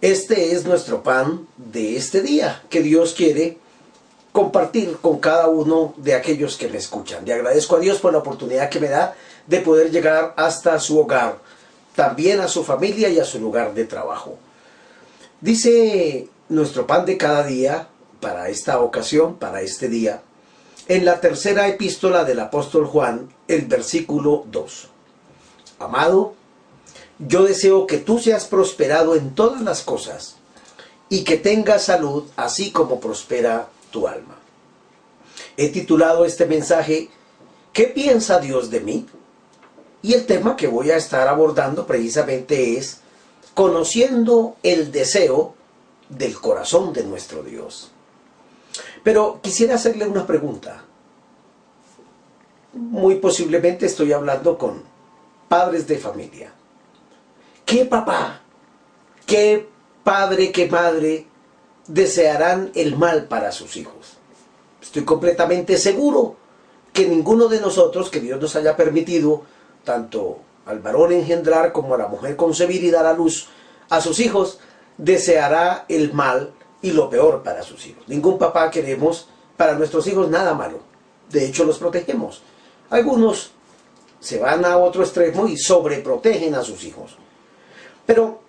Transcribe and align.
Este 0.00 0.52
es 0.52 0.64
nuestro 0.64 1.02
pan 1.02 1.46
de 1.58 1.96
este 1.96 2.22
día 2.22 2.62
que 2.70 2.80
Dios 2.80 3.12
quiere 3.12 3.58
compartir 4.32 4.96
con 5.02 5.18
cada 5.18 5.48
uno 5.48 5.92
de 5.98 6.14
aquellos 6.14 6.56
que 6.56 6.68
me 6.68 6.78
escuchan. 6.78 7.26
Le 7.26 7.34
agradezco 7.34 7.76
a 7.76 7.80
Dios 7.80 7.98
por 7.98 8.12
la 8.12 8.20
oportunidad 8.20 8.70
que 8.70 8.80
me 8.80 8.88
da 8.88 9.14
de 9.46 9.60
poder 9.60 9.90
llegar 9.90 10.32
hasta 10.38 10.78
su 10.80 10.98
hogar, 10.98 11.38
también 11.94 12.40
a 12.40 12.48
su 12.48 12.64
familia 12.64 13.10
y 13.10 13.20
a 13.20 13.26
su 13.26 13.38
lugar 13.40 13.74
de 13.74 13.84
trabajo. 13.84 14.38
Dice 15.42 16.28
nuestro 16.48 16.86
pan 16.86 17.04
de 17.04 17.18
cada 17.18 17.44
día, 17.44 17.88
para 18.20 18.48
esta 18.48 18.80
ocasión, 18.80 19.36
para 19.36 19.60
este 19.60 19.88
día, 19.88 20.22
en 20.88 21.04
la 21.04 21.20
tercera 21.20 21.68
epístola 21.68 22.24
del 22.24 22.40
apóstol 22.40 22.86
Juan, 22.86 23.28
el 23.48 23.66
versículo 23.66 24.44
2. 24.50 24.88
Amado, 25.78 26.34
yo 27.26 27.44
deseo 27.44 27.86
que 27.86 27.98
tú 27.98 28.18
seas 28.18 28.46
prosperado 28.46 29.14
en 29.14 29.34
todas 29.34 29.60
las 29.62 29.82
cosas 29.82 30.36
y 31.08 31.24
que 31.24 31.36
tengas 31.36 31.84
salud 31.84 32.24
así 32.36 32.70
como 32.70 33.00
prospera 33.00 33.68
tu 33.90 34.08
alma. 34.08 34.38
He 35.56 35.68
titulado 35.68 36.24
este 36.24 36.46
mensaje 36.46 37.10
¿Qué 37.72 37.84
piensa 37.84 38.40
Dios 38.40 38.70
de 38.70 38.80
mí? 38.80 39.06
Y 40.02 40.14
el 40.14 40.26
tema 40.26 40.56
que 40.56 40.66
voy 40.66 40.90
a 40.90 40.96
estar 40.96 41.28
abordando 41.28 41.86
precisamente 41.86 42.76
es 42.76 43.00
conociendo 43.54 44.56
el 44.62 44.90
deseo 44.90 45.54
del 46.08 46.40
corazón 46.40 46.92
de 46.92 47.04
nuestro 47.04 47.42
Dios. 47.42 47.90
Pero 49.04 49.40
quisiera 49.42 49.76
hacerle 49.76 50.06
una 50.06 50.26
pregunta. 50.26 50.84
Muy 52.72 53.16
posiblemente 53.16 53.86
estoy 53.86 54.12
hablando 54.12 54.58
con 54.58 54.82
padres 55.48 55.86
de 55.86 55.98
familia. 55.98 56.52
¿Qué 57.70 57.84
papá, 57.84 58.40
qué 59.26 59.68
padre, 60.02 60.50
qué 60.50 60.66
madre 60.66 61.28
desearán 61.86 62.72
el 62.74 62.96
mal 62.96 63.26
para 63.28 63.52
sus 63.52 63.76
hijos? 63.76 64.14
Estoy 64.82 65.04
completamente 65.04 65.78
seguro 65.78 66.34
que 66.92 67.06
ninguno 67.06 67.46
de 67.46 67.60
nosotros, 67.60 68.10
que 68.10 68.18
Dios 68.18 68.40
nos 68.40 68.56
haya 68.56 68.76
permitido, 68.76 69.42
tanto 69.84 70.38
al 70.66 70.80
varón 70.80 71.12
engendrar 71.12 71.70
como 71.70 71.94
a 71.94 71.98
la 71.98 72.08
mujer 72.08 72.34
concebir 72.34 72.82
y 72.82 72.90
dar 72.90 73.06
a 73.06 73.12
luz 73.12 73.46
a 73.88 74.00
sus 74.00 74.18
hijos, 74.18 74.58
deseará 74.98 75.84
el 75.88 76.12
mal 76.12 76.52
y 76.82 76.90
lo 76.90 77.08
peor 77.08 77.44
para 77.44 77.62
sus 77.62 77.86
hijos. 77.86 78.02
Ningún 78.08 78.36
papá 78.36 78.68
queremos 78.72 79.28
para 79.56 79.74
nuestros 79.74 80.08
hijos 80.08 80.28
nada 80.28 80.54
malo. 80.54 80.80
De 81.28 81.46
hecho, 81.46 81.64
los 81.64 81.78
protegemos. 81.78 82.42
Algunos 82.90 83.52
se 84.18 84.40
van 84.40 84.64
a 84.64 84.76
otro 84.76 85.04
extremo 85.04 85.46
y 85.46 85.56
sobreprotegen 85.56 86.56
a 86.56 86.64
sus 86.64 86.82
hijos. 86.82 87.16
Pero 88.10 88.40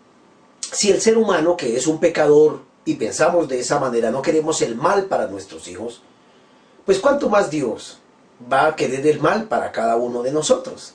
si 0.59 0.89
el 0.89 0.99
ser 0.99 1.19
humano, 1.19 1.55
que 1.55 1.77
es 1.77 1.85
un 1.85 1.99
pecador, 1.99 2.61
y 2.83 2.95
pensamos 2.95 3.47
de 3.47 3.59
esa 3.59 3.79
manera, 3.79 4.09
no 4.09 4.23
queremos 4.23 4.59
el 4.63 4.73
mal 4.73 5.05
para 5.05 5.27
nuestros 5.27 5.67
hijos, 5.67 6.01
pues 6.83 6.97
cuánto 6.97 7.29
más 7.29 7.51
Dios 7.51 7.99
va 8.51 8.65
a 8.65 8.75
querer 8.75 9.05
el 9.05 9.19
mal 9.19 9.43
para 9.43 9.71
cada 9.71 9.97
uno 9.97 10.23
de 10.23 10.31
nosotros. 10.31 10.93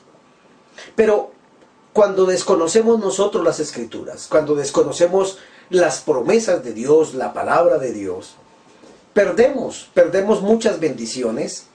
Pero 0.96 1.30
cuando 1.92 2.26
desconocemos 2.26 2.98
nosotros 2.98 3.44
las 3.44 3.60
escrituras, 3.60 4.26
cuando 4.28 4.56
desconocemos 4.56 5.38
las 5.70 6.00
promesas 6.00 6.64
de 6.64 6.72
Dios, 6.72 7.14
la 7.14 7.32
palabra 7.32 7.78
de 7.78 7.92
Dios, 7.92 8.34
perdemos, 9.14 9.90
perdemos 9.94 10.42
muchas 10.42 10.80
bendiciones 10.80 11.66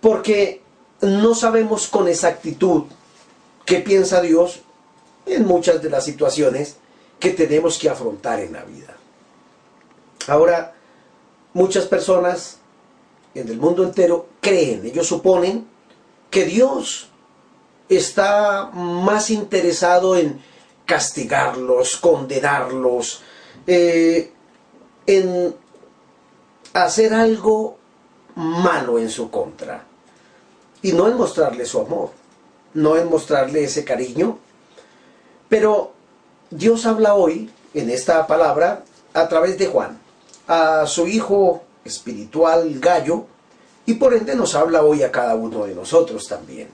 porque 0.00 0.62
no 1.00 1.34
sabemos 1.34 1.88
con 1.88 2.06
exactitud 2.06 2.84
qué 3.66 3.80
piensa 3.80 4.20
Dios 4.20 4.60
en 5.26 5.46
muchas 5.46 5.82
de 5.82 5.90
las 5.90 6.04
situaciones 6.04 6.76
que 7.18 7.30
tenemos 7.30 7.78
que 7.78 7.88
afrontar 7.88 8.40
en 8.40 8.52
la 8.52 8.64
vida. 8.64 8.96
Ahora, 10.26 10.74
muchas 11.52 11.86
personas 11.86 12.58
en 13.34 13.48
el 13.48 13.58
mundo 13.58 13.84
entero 13.84 14.26
creen, 14.40 14.84
ellos 14.84 15.06
suponen 15.06 15.66
que 16.30 16.44
Dios 16.44 17.08
está 17.88 18.70
más 18.72 19.30
interesado 19.30 20.16
en 20.16 20.40
castigarlos, 20.86 21.96
condenarlos, 21.96 23.22
eh, 23.66 24.32
en 25.06 25.54
hacer 26.72 27.14
algo 27.14 27.76
malo 28.36 28.98
en 28.98 29.10
su 29.10 29.30
contra. 29.30 29.84
Y 30.82 30.92
no 30.92 31.08
en 31.08 31.16
mostrarle 31.16 31.66
su 31.66 31.80
amor, 31.80 32.10
no 32.74 32.96
en 32.96 33.08
mostrarle 33.08 33.64
ese 33.64 33.84
cariño, 33.84 34.38
pero 35.50 35.92
Dios 36.48 36.86
habla 36.86 37.14
hoy, 37.14 37.50
en 37.74 37.90
esta 37.90 38.26
palabra, 38.26 38.84
a 39.12 39.28
través 39.28 39.58
de 39.58 39.66
Juan, 39.66 40.00
a 40.46 40.86
su 40.86 41.06
hijo 41.06 41.62
espiritual 41.84 42.78
Gallo, 42.78 43.26
y 43.84 43.94
por 43.94 44.14
ende 44.14 44.36
nos 44.36 44.54
habla 44.54 44.82
hoy 44.82 45.02
a 45.02 45.10
cada 45.10 45.34
uno 45.34 45.66
de 45.66 45.74
nosotros 45.74 46.28
también. 46.28 46.68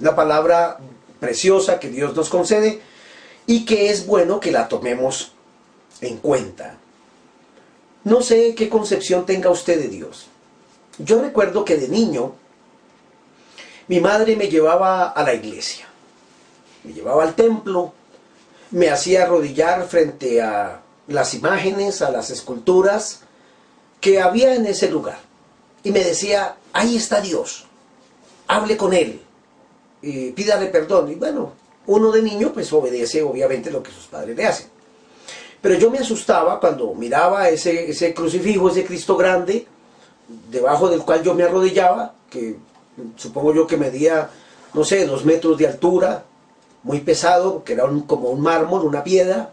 Una 0.00 0.16
palabra 0.16 0.78
preciosa 1.20 1.78
que 1.78 1.90
Dios 1.90 2.16
nos 2.16 2.30
concede 2.30 2.80
y 3.46 3.66
que 3.66 3.90
es 3.90 4.06
bueno 4.06 4.40
que 4.40 4.52
la 4.52 4.68
tomemos 4.68 5.32
en 6.00 6.16
cuenta. 6.16 6.78
No 8.04 8.22
sé 8.22 8.54
qué 8.54 8.70
concepción 8.70 9.26
tenga 9.26 9.50
usted 9.50 9.80
de 9.80 9.88
Dios. 9.88 10.28
Yo 10.98 11.20
recuerdo 11.20 11.64
que 11.64 11.76
de 11.76 11.88
niño 11.88 12.32
mi 13.88 14.00
madre 14.00 14.34
me 14.36 14.48
llevaba 14.48 15.10
a 15.10 15.22
la 15.22 15.34
iglesia, 15.34 15.86
me 16.84 16.94
llevaba 16.94 17.24
al 17.24 17.34
templo, 17.34 17.92
me 18.74 18.90
hacía 18.90 19.22
arrodillar 19.22 19.86
frente 19.86 20.42
a 20.42 20.80
las 21.06 21.32
imágenes, 21.34 22.02
a 22.02 22.10
las 22.10 22.30
esculturas 22.30 23.20
que 24.00 24.20
había 24.20 24.56
en 24.56 24.66
ese 24.66 24.90
lugar. 24.90 25.18
Y 25.84 25.92
me 25.92 26.02
decía, 26.02 26.56
ahí 26.72 26.96
está 26.96 27.20
Dios, 27.20 27.66
hable 28.48 28.76
con 28.76 28.92
Él, 28.92 29.22
y 30.02 30.32
pídale 30.32 30.66
perdón. 30.66 31.08
Y 31.12 31.14
bueno, 31.14 31.52
uno 31.86 32.10
de 32.10 32.22
niño 32.22 32.52
pues 32.52 32.72
obedece 32.72 33.22
obviamente 33.22 33.70
lo 33.70 33.80
que 33.80 33.92
sus 33.92 34.06
padres 34.06 34.36
le 34.36 34.44
hacen. 34.44 34.66
Pero 35.62 35.76
yo 35.76 35.88
me 35.88 35.98
asustaba 35.98 36.58
cuando 36.58 36.94
miraba 36.94 37.48
ese, 37.48 37.88
ese 37.88 38.12
crucifijo, 38.12 38.68
ese 38.68 38.84
Cristo 38.84 39.16
grande, 39.16 39.68
debajo 40.50 40.88
del 40.88 41.02
cual 41.02 41.22
yo 41.22 41.32
me 41.32 41.44
arrodillaba, 41.44 42.12
que 42.28 42.56
supongo 43.14 43.54
yo 43.54 43.68
que 43.68 43.76
medía, 43.76 44.30
no 44.74 44.82
sé, 44.82 45.06
dos 45.06 45.24
metros 45.24 45.56
de 45.58 45.68
altura, 45.68 46.24
muy 46.84 47.00
pesado, 47.00 47.64
que 47.64 47.72
era 47.72 47.84
como 48.06 48.28
un 48.28 48.40
mármol, 48.40 48.84
una 48.84 49.02
piedra. 49.02 49.50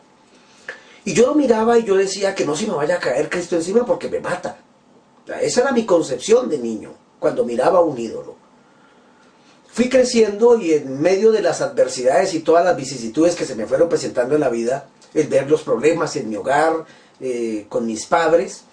Y 1.04 1.14
yo 1.14 1.26
lo 1.28 1.36
miraba 1.36 1.80
y 1.80 1.84
yo 1.84 1.96
decía 1.96 2.36
que 2.36 2.46
no 2.46 2.56
se 2.56 2.68
me 2.68 2.74
vaya 2.74 2.98
a 2.98 3.00
caer 3.00 3.30
Cristo 3.30 3.56
encima 3.56 3.86
porque 3.86 4.08
me 4.10 4.20
mata. 4.20 4.58
esa 5.42 5.62
era 5.62 5.72
mi 5.72 5.86
concepción 5.86 6.50
de 6.50 6.60
niño, 6.60 6.94
cuando 7.20 7.44
miraba 7.44 7.82
un 7.82 7.98
ídolo. 7.98 8.36
Fui 9.74 9.90
creciendo 9.90 10.58
y 10.58 10.74
en 10.74 11.02
medio 11.02 11.32
de 11.32 11.42
las 11.42 11.62
adversidades 11.62 12.34
y 12.34 12.42
todas 12.42 12.66
las 12.66 12.76
vicisitudes 12.76 13.36
que 13.36 13.46
se 13.46 13.56
me 13.56 13.66
fueron 13.66 13.88
presentando 13.88 14.36
en 14.36 14.42
la 14.42 14.50
vida, 14.50 14.90
el 15.14 15.28
ver 15.28 15.50
los 15.50 15.64
problemas 15.64 16.16
en 16.18 16.30
mi 16.30 16.36
hogar, 16.36 16.86
eh, 17.20 17.66
con 17.70 17.86
mis 17.86 18.06
padres, 18.06 18.66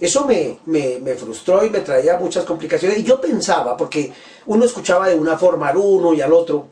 eso 0.00 0.24
me, 0.24 0.58
me, 0.64 1.14
frustró 1.14 1.62
y 1.64 1.68
me 1.68 1.80
traía 1.80 2.16
muchas 2.16 2.44
complicaciones. 2.44 2.98
Y 2.98 3.02
yo 3.02 3.20
pensaba, 3.20 3.76
porque 3.76 4.12
uno 4.46 4.64
escuchaba 4.64 5.08
de 5.08 5.14
una 5.14 5.36
forma 5.36 5.68
al 5.68 5.76
uno 5.76 6.14
y 6.14 6.22
al 6.22 6.32
otro, 6.32 6.68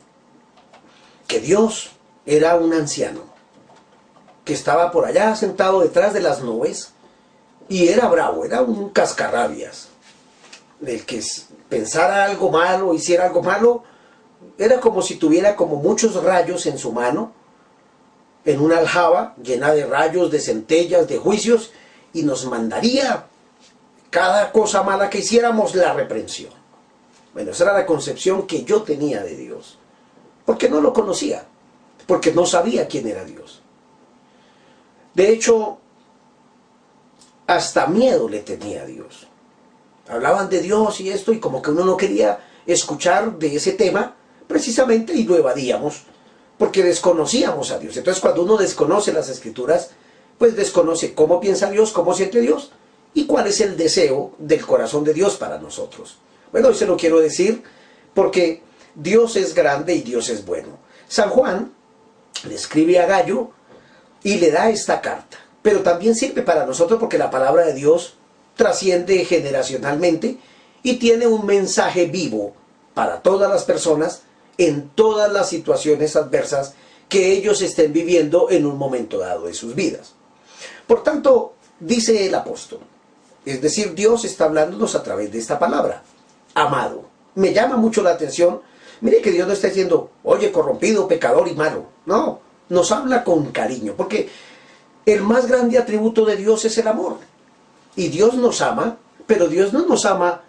que 1.29 1.39
Dios 1.39 1.91
era 2.25 2.55
un 2.55 2.73
anciano, 2.73 3.21
que 4.43 4.53
estaba 4.53 4.91
por 4.91 5.05
allá 5.05 5.35
sentado 5.35 5.79
detrás 5.79 6.11
de 6.11 6.21
las 6.21 6.41
nubes 6.41 6.91
y 7.69 7.87
era 7.87 8.07
bravo, 8.07 8.43
era 8.43 8.63
un 8.63 8.89
cascarrabias. 8.89 9.89
El 10.83 11.05
que 11.05 11.23
pensara 11.69 12.25
algo 12.25 12.49
malo, 12.49 12.95
hiciera 12.95 13.27
algo 13.27 13.43
malo, 13.43 13.83
era 14.57 14.79
como 14.79 15.03
si 15.03 15.17
tuviera 15.17 15.55
como 15.55 15.75
muchos 15.75 16.15
rayos 16.23 16.65
en 16.65 16.79
su 16.79 16.91
mano, 16.91 17.31
en 18.43 18.59
una 18.59 18.79
aljaba 18.79 19.35
llena 19.41 19.71
de 19.71 19.85
rayos, 19.85 20.31
de 20.31 20.39
centellas, 20.39 21.07
de 21.07 21.19
juicios, 21.19 21.71
y 22.11 22.23
nos 22.23 22.45
mandaría 22.45 23.25
cada 24.09 24.51
cosa 24.51 24.81
mala 24.81 25.11
que 25.11 25.19
hiciéramos 25.19 25.75
la 25.75 25.93
reprensión. 25.93 26.53
Bueno, 27.33 27.51
esa 27.51 27.65
era 27.65 27.73
la 27.73 27.85
concepción 27.85 28.47
que 28.47 28.63
yo 28.63 28.81
tenía 28.81 29.21
de 29.21 29.35
Dios 29.35 29.78
porque 30.49 30.67
no 30.67 30.81
lo 30.81 30.93
conocía, 30.93 31.45
porque 32.07 32.33
no 32.33 32.43
sabía 32.43 32.87
quién 32.87 33.07
era 33.07 33.23
Dios. 33.23 33.61
De 35.13 35.29
hecho, 35.29 35.77
hasta 37.45 37.85
miedo 37.85 38.27
le 38.27 38.39
tenía 38.39 38.81
a 38.81 38.85
Dios. 38.87 39.27
Hablaban 40.07 40.49
de 40.49 40.61
Dios 40.61 41.01
y 41.01 41.11
esto 41.11 41.33
y 41.33 41.39
como 41.39 41.61
que 41.61 41.69
uno 41.69 41.85
no 41.85 41.95
quería 41.95 42.39
escuchar 42.65 43.37
de 43.37 43.57
ese 43.57 43.73
tema 43.73 44.15
precisamente 44.47 45.13
y 45.13 45.23
lo 45.25 45.37
evadíamos 45.37 46.05
porque 46.57 46.81
desconocíamos 46.81 47.69
a 47.69 47.77
Dios. 47.77 47.95
Entonces 47.97 48.19
cuando 48.19 48.41
uno 48.41 48.57
desconoce 48.57 49.13
las 49.13 49.29
escrituras, 49.29 49.91
pues 50.39 50.55
desconoce 50.55 51.13
cómo 51.13 51.39
piensa 51.39 51.69
Dios, 51.69 51.91
cómo 51.91 52.15
siente 52.15 52.41
Dios 52.41 52.71
y 53.13 53.27
cuál 53.27 53.45
es 53.45 53.61
el 53.61 53.77
deseo 53.77 54.31
del 54.39 54.65
corazón 54.65 55.03
de 55.03 55.13
Dios 55.13 55.35
para 55.35 55.59
nosotros. 55.59 56.17
Bueno, 56.51 56.69
hoy 56.69 56.73
se 56.73 56.87
lo 56.87 56.97
quiero 56.97 57.19
decir 57.19 57.61
porque 58.15 58.63
Dios 58.95 59.35
es 59.35 59.53
grande 59.53 59.95
y 59.95 60.01
Dios 60.01 60.29
es 60.29 60.45
bueno. 60.45 60.77
San 61.07 61.29
Juan 61.29 61.73
le 62.47 62.55
escribe 62.55 62.99
a 62.99 63.05
Gallo 63.05 63.51
y 64.23 64.35
le 64.35 64.51
da 64.51 64.69
esta 64.69 65.01
carta. 65.01 65.37
Pero 65.61 65.81
también 65.81 66.15
sirve 66.15 66.41
para 66.41 66.65
nosotros 66.65 66.99
porque 66.99 67.17
la 67.17 67.29
palabra 67.29 67.65
de 67.65 67.73
Dios 67.73 68.15
trasciende 68.55 69.25
generacionalmente 69.25 70.37
y 70.83 70.95
tiene 70.95 71.27
un 71.27 71.45
mensaje 71.45 72.05
vivo 72.05 72.53
para 72.93 73.21
todas 73.21 73.49
las 73.49 73.63
personas 73.63 74.23
en 74.57 74.89
todas 74.89 75.31
las 75.31 75.49
situaciones 75.49 76.15
adversas 76.15 76.73
que 77.07 77.31
ellos 77.31 77.61
estén 77.61 77.91
viviendo 77.91 78.49
en 78.49 78.65
un 78.65 78.77
momento 78.77 79.17
dado 79.17 79.45
de 79.45 79.53
sus 79.53 79.73
vidas. 79.73 80.13
Por 80.85 81.03
tanto, 81.03 81.53
dice 81.79 82.27
el 82.27 82.35
apóstol, 82.35 82.79
es 83.45 83.61
decir, 83.61 83.95
Dios 83.95 84.25
está 84.25 84.45
hablándonos 84.45 84.95
a 84.95 85.03
través 85.03 85.31
de 85.31 85.39
esta 85.39 85.57
palabra, 85.57 86.03
amado. 86.53 87.05
Me 87.35 87.53
llama 87.53 87.77
mucho 87.77 88.03
la 88.03 88.11
atención, 88.11 88.61
mire 89.01 89.21
que 89.21 89.31
Dios 89.31 89.47
no 89.47 89.53
está 89.53 89.67
diciendo, 89.67 90.11
oye, 90.23 90.51
corrompido, 90.51 91.07
pecador 91.07 91.47
y 91.47 91.53
malo. 91.53 91.85
No, 92.05 92.39
nos 92.69 92.91
habla 92.91 93.23
con 93.23 93.51
cariño, 93.51 93.93
porque 93.95 94.29
el 95.05 95.21
más 95.21 95.47
grande 95.47 95.77
atributo 95.77 96.25
de 96.25 96.35
Dios 96.35 96.65
es 96.65 96.77
el 96.77 96.87
amor. 96.87 97.17
Y 97.95 98.09
Dios 98.09 98.35
nos 98.35 98.61
ama, 98.61 98.97
pero 99.25 99.47
Dios 99.47 99.73
no 99.73 99.85
nos 99.85 100.05
ama 100.05 100.41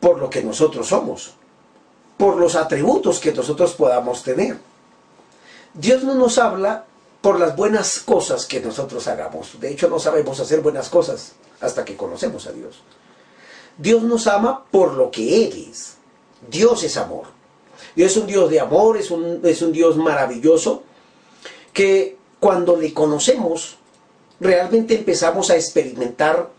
por 0.00 0.18
lo 0.18 0.30
que 0.30 0.42
nosotros 0.42 0.88
somos, 0.88 1.34
por 2.16 2.36
los 2.36 2.54
atributos 2.54 3.18
que 3.18 3.32
nosotros 3.32 3.74
podamos 3.74 4.22
tener. 4.22 4.58
Dios 5.74 6.04
no 6.04 6.14
nos 6.14 6.38
habla 6.38 6.84
por 7.20 7.40
las 7.40 7.56
buenas 7.56 7.98
cosas 8.00 8.46
que 8.46 8.60
nosotros 8.60 9.06
hagamos. 9.08 9.58
De 9.60 9.70
hecho, 9.70 9.88
no 9.88 9.98
sabemos 9.98 10.38
hacer 10.40 10.60
buenas 10.60 10.88
cosas 10.88 11.32
hasta 11.60 11.84
que 11.84 11.96
conocemos 11.96 12.46
a 12.46 12.52
Dios. 12.52 12.80
Dios 13.78 14.02
nos 14.02 14.26
ama 14.26 14.64
por 14.70 14.94
lo 14.94 15.10
que 15.10 15.44
Él 15.44 15.68
es. 15.70 15.95
Dios 16.48 16.82
es 16.84 16.96
amor. 16.96 17.24
Dios 17.94 18.12
es 18.12 18.16
un 18.16 18.26
Dios 18.26 18.50
de 18.50 18.60
amor, 18.60 18.96
es 18.96 19.10
un, 19.10 19.40
es 19.44 19.62
un 19.62 19.72
Dios 19.72 19.96
maravilloso, 19.96 20.82
que 21.72 22.16
cuando 22.40 22.76
le 22.76 22.92
conocemos, 22.92 23.76
realmente 24.40 24.94
empezamos 24.94 25.50
a 25.50 25.56
experimentar 25.56 26.50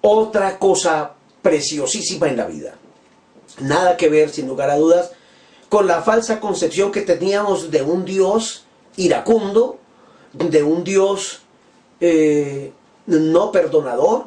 otra 0.00 0.58
cosa 0.58 1.14
preciosísima 1.42 2.28
en 2.28 2.36
la 2.36 2.46
vida. 2.46 2.74
Nada 3.60 3.96
que 3.96 4.08
ver, 4.08 4.30
sin 4.30 4.48
lugar 4.48 4.70
a 4.70 4.76
dudas, 4.76 5.12
con 5.68 5.86
la 5.86 6.02
falsa 6.02 6.40
concepción 6.40 6.92
que 6.92 7.02
teníamos 7.02 7.70
de 7.70 7.82
un 7.82 8.04
Dios 8.04 8.64
iracundo, 8.96 9.78
de 10.32 10.62
un 10.62 10.84
Dios 10.84 11.40
eh, 12.00 12.72
no 13.06 13.52
perdonador, 13.52 14.26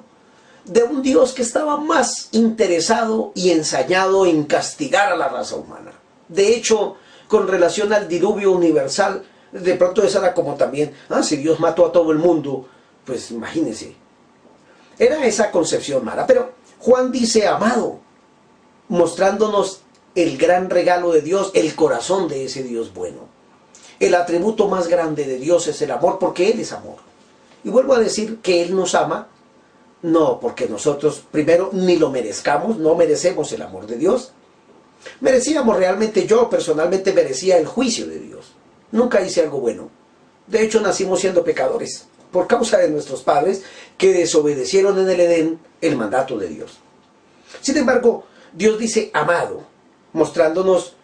de 0.65 0.83
un 0.83 1.01
Dios 1.01 1.33
que 1.33 1.41
estaba 1.41 1.77
más 1.77 2.29
interesado 2.31 3.31
y 3.35 3.51
ensayado 3.51 4.25
en 4.25 4.43
castigar 4.45 5.11
a 5.11 5.15
la 5.15 5.29
raza 5.29 5.55
humana. 5.55 5.91
De 6.27 6.55
hecho, 6.55 6.97
con 7.27 7.47
relación 7.47 7.93
al 7.93 8.07
diluvio 8.07 8.51
universal, 8.51 9.23
de 9.51 9.75
pronto 9.75 10.03
esa 10.03 10.19
era 10.19 10.33
como 10.33 10.55
también, 10.55 10.93
ah, 11.09 11.23
si 11.23 11.37
Dios 11.37 11.59
mató 11.59 11.85
a 11.85 11.91
todo 11.91 12.11
el 12.11 12.17
mundo, 12.17 12.67
pues 13.05 13.31
imagínense. 13.31 13.95
Era 14.97 15.25
esa 15.25 15.51
concepción 15.51 16.03
mala. 16.03 16.25
Pero 16.25 16.53
Juan 16.79 17.11
dice, 17.11 17.47
amado, 17.47 17.99
mostrándonos 18.87 19.81
el 20.15 20.37
gran 20.37 20.69
regalo 20.69 21.11
de 21.11 21.21
Dios, 21.21 21.51
el 21.53 21.75
corazón 21.75 22.27
de 22.27 22.45
ese 22.45 22.63
Dios 22.63 22.93
bueno. 22.93 23.35
El 23.99 24.15
atributo 24.15 24.67
más 24.67 24.87
grande 24.87 25.25
de 25.25 25.37
Dios 25.37 25.67
es 25.67 25.81
el 25.81 25.91
amor, 25.91 26.17
porque 26.19 26.49
Él 26.51 26.59
es 26.59 26.71
amor. 26.71 26.97
Y 27.63 27.69
vuelvo 27.69 27.93
a 27.93 27.99
decir 27.99 28.39
que 28.41 28.61
Él 28.61 28.75
nos 28.75 28.95
ama, 28.95 29.27
no 30.05 30.39
porque 30.39 30.67
nosotros 30.67 31.23
primero 31.31 31.69
ni 31.73 31.97
lo 31.97 32.11
merezcamos, 32.11 32.77
no 32.77 32.95
merecemos 32.95 33.51
el 33.51 33.61
amor 33.61 33.87
de 33.87 33.97
Dios. 33.97 34.31
Merecíamos 35.19 35.77
realmente, 35.77 36.25
yo 36.25 36.49
personalmente 36.49 37.13
merecía 37.13 37.57
el 37.57 37.65
juicio 37.65 38.07
de 38.07 38.19
Dios. 38.19 38.53
Nunca 38.91 39.21
hice 39.21 39.41
algo 39.41 39.59
bueno. 39.59 39.89
De 40.47 40.63
hecho, 40.63 40.79
nacimos 40.79 41.19
siendo 41.19 41.43
pecadores 41.43 42.05
por 42.31 42.47
causa 42.47 42.77
de 42.77 42.89
nuestros 42.89 43.23
padres 43.23 43.63
que 43.97 44.13
desobedecieron 44.13 44.99
en 44.99 45.09
el 45.09 45.19
Edén 45.19 45.59
el 45.81 45.95
mandato 45.95 46.37
de 46.37 46.49
Dios. 46.49 46.77
Sin 47.61 47.77
embargo, 47.77 48.25
Dios 48.53 48.77
dice 48.77 49.09
amado, 49.13 49.63
mostrándonos 50.13 50.95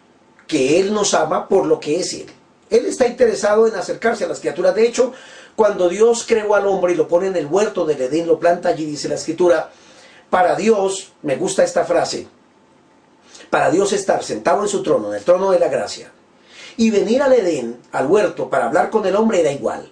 que 0.46 0.80
Él 0.80 0.92
nos 0.92 1.14
ama 1.14 1.48
por 1.48 1.66
lo 1.66 1.80
que 1.80 1.98
es 1.98 2.12
Él. 2.12 2.26
Él 2.70 2.86
está 2.86 3.06
interesado 3.06 3.66
en 3.66 3.74
acercarse 3.74 4.24
a 4.24 4.28
las 4.28 4.40
criaturas. 4.40 4.74
De 4.74 4.86
hecho, 4.86 5.12
cuando 5.56 5.88
Dios 5.88 6.24
creó 6.26 6.54
al 6.54 6.66
hombre 6.66 6.92
y 6.92 6.96
lo 6.96 7.08
pone 7.08 7.26
en 7.26 7.36
el 7.36 7.46
huerto 7.46 7.84
del 7.84 8.00
Edén, 8.00 8.26
lo 8.26 8.38
planta 8.38 8.70
allí, 8.70 8.84
dice 8.84 9.08
la 9.08 9.16
escritura, 9.16 9.70
para 10.30 10.56
Dios, 10.56 11.12
me 11.22 11.36
gusta 11.36 11.62
esta 11.62 11.84
frase, 11.84 12.26
para 13.50 13.70
Dios 13.70 13.92
estar 13.92 14.22
sentado 14.24 14.62
en 14.62 14.68
su 14.68 14.82
trono, 14.82 15.08
en 15.08 15.18
el 15.18 15.24
trono 15.24 15.50
de 15.50 15.58
la 15.58 15.68
gracia, 15.68 16.10
y 16.76 16.90
venir 16.90 17.22
al 17.22 17.34
Edén, 17.34 17.78
al 17.92 18.06
huerto, 18.06 18.48
para 18.48 18.66
hablar 18.66 18.90
con 18.90 19.04
el 19.06 19.14
hombre 19.14 19.40
era 19.40 19.52
igual. 19.52 19.90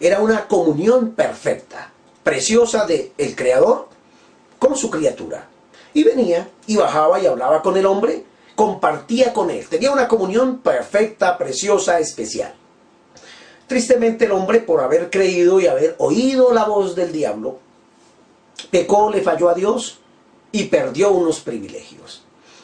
Era 0.00 0.20
una 0.20 0.46
comunión 0.46 1.12
perfecta, 1.12 1.92
preciosa 2.22 2.86
de 2.86 3.12
el 3.18 3.34
Creador 3.34 3.88
con 4.58 4.76
su 4.76 4.90
criatura. 4.90 5.48
Y 5.94 6.04
venía 6.04 6.48
y 6.66 6.76
bajaba 6.76 7.20
y 7.20 7.26
hablaba 7.26 7.62
con 7.62 7.76
el 7.76 7.86
hombre, 7.86 8.24
compartía 8.54 9.32
con 9.32 9.50
él. 9.50 9.66
Tenía 9.68 9.90
una 9.90 10.08
comunión 10.08 10.58
perfecta, 10.58 11.38
preciosa, 11.38 11.98
especial. 12.00 12.54
Tristemente 13.68 14.24
el 14.24 14.32
hombre, 14.32 14.60
por 14.60 14.80
haber 14.80 15.10
creído 15.10 15.60
y 15.60 15.66
haber 15.66 15.94
oído 15.98 16.52
la 16.52 16.64
voz 16.64 16.96
del 16.96 17.12
diablo, 17.12 17.58
pecó, 18.70 19.10
le 19.10 19.20
falló 19.20 19.50
a 19.50 19.54
Dios 19.54 19.98
y 20.50 20.64
perdió 20.64 21.10
unos 21.12 21.40
privilegios. 21.40 22.22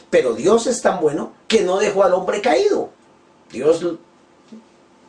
Pero 0.08 0.32
Dios 0.32 0.66
es 0.66 0.80
tan 0.80 1.00
bueno 1.00 1.34
que 1.46 1.60
no 1.60 1.78
dejó 1.78 2.04
al 2.04 2.14
hombre 2.14 2.40
caído. 2.40 2.88
Dios 3.52 3.84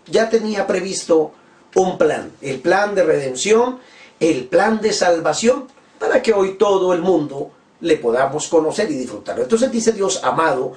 ya 0.08 0.30
tenía 0.30 0.68
previsto 0.68 1.32
un 1.76 1.98
plan, 1.98 2.32
el 2.42 2.60
plan 2.60 2.94
de 2.94 3.04
redención, 3.04 3.80
el 4.20 4.48
plan 4.48 4.82
de 4.82 4.92
salvación, 4.92 5.68
para 5.98 6.22
que 6.22 6.34
hoy 6.34 6.58
todo 6.58 6.94
el 6.94 7.02
mundo 7.02 7.52
le 7.82 7.98
podamos 7.98 8.48
conocer 8.48 8.92
y 8.92 8.96
disfrutar. 8.96 9.40
Entonces 9.40 9.72
dice 9.72 9.94
Dios, 9.94 10.22
amado, 10.24 10.74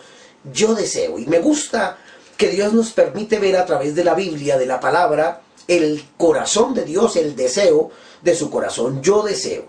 yo 0.52 0.74
deseo, 0.74 1.18
y 1.18 1.26
me 1.26 1.40
gusta 1.40 1.98
que 2.38 2.48
Dios 2.48 2.72
nos 2.72 2.92
permite 2.92 3.40
ver 3.40 3.56
a 3.56 3.66
través 3.66 3.96
de 3.96 4.04
la 4.04 4.14
Biblia, 4.14 4.56
de 4.56 4.64
la 4.64 4.78
palabra, 4.78 5.42
el 5.66 6.04
corazón 6.16 6.72
de 6.72 6.84
Dios, 6.84 7.16
el 7.16 7.34
deseo 7.34 7.90
de 8.22 8.36
su 8.36 8.48
corazón. 8.48 9.02
Yo 9.02 9.24
deseo. 9.24 9.64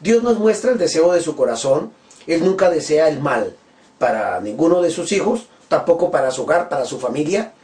Dios 0.00 0.22
nos 0.22 0.38
muestra 0.38 0.70
el 0.70 0.78
deseo 0.78 1.12
de 1.12 1.22
su 1.22 1.34
corazón. 1.34 1.92
Él 2.26 2.44
nunca 2.44 2.68
desea 2.68 3.08
el 3.08 3.20
mal 3.20 3.56
para 3.98 4.38
ninguno 4.42 4.82
de 4.82 4.90
sus 4.90 5.10
hijos, 5.12 5.46
tampoco 5.68 6.10
para 6.10 6.30
su 6.30 6.42
hogar, 6.42 6.68
para 6.68 6.84
su 6.84 7.00
familia. 7.00 7.54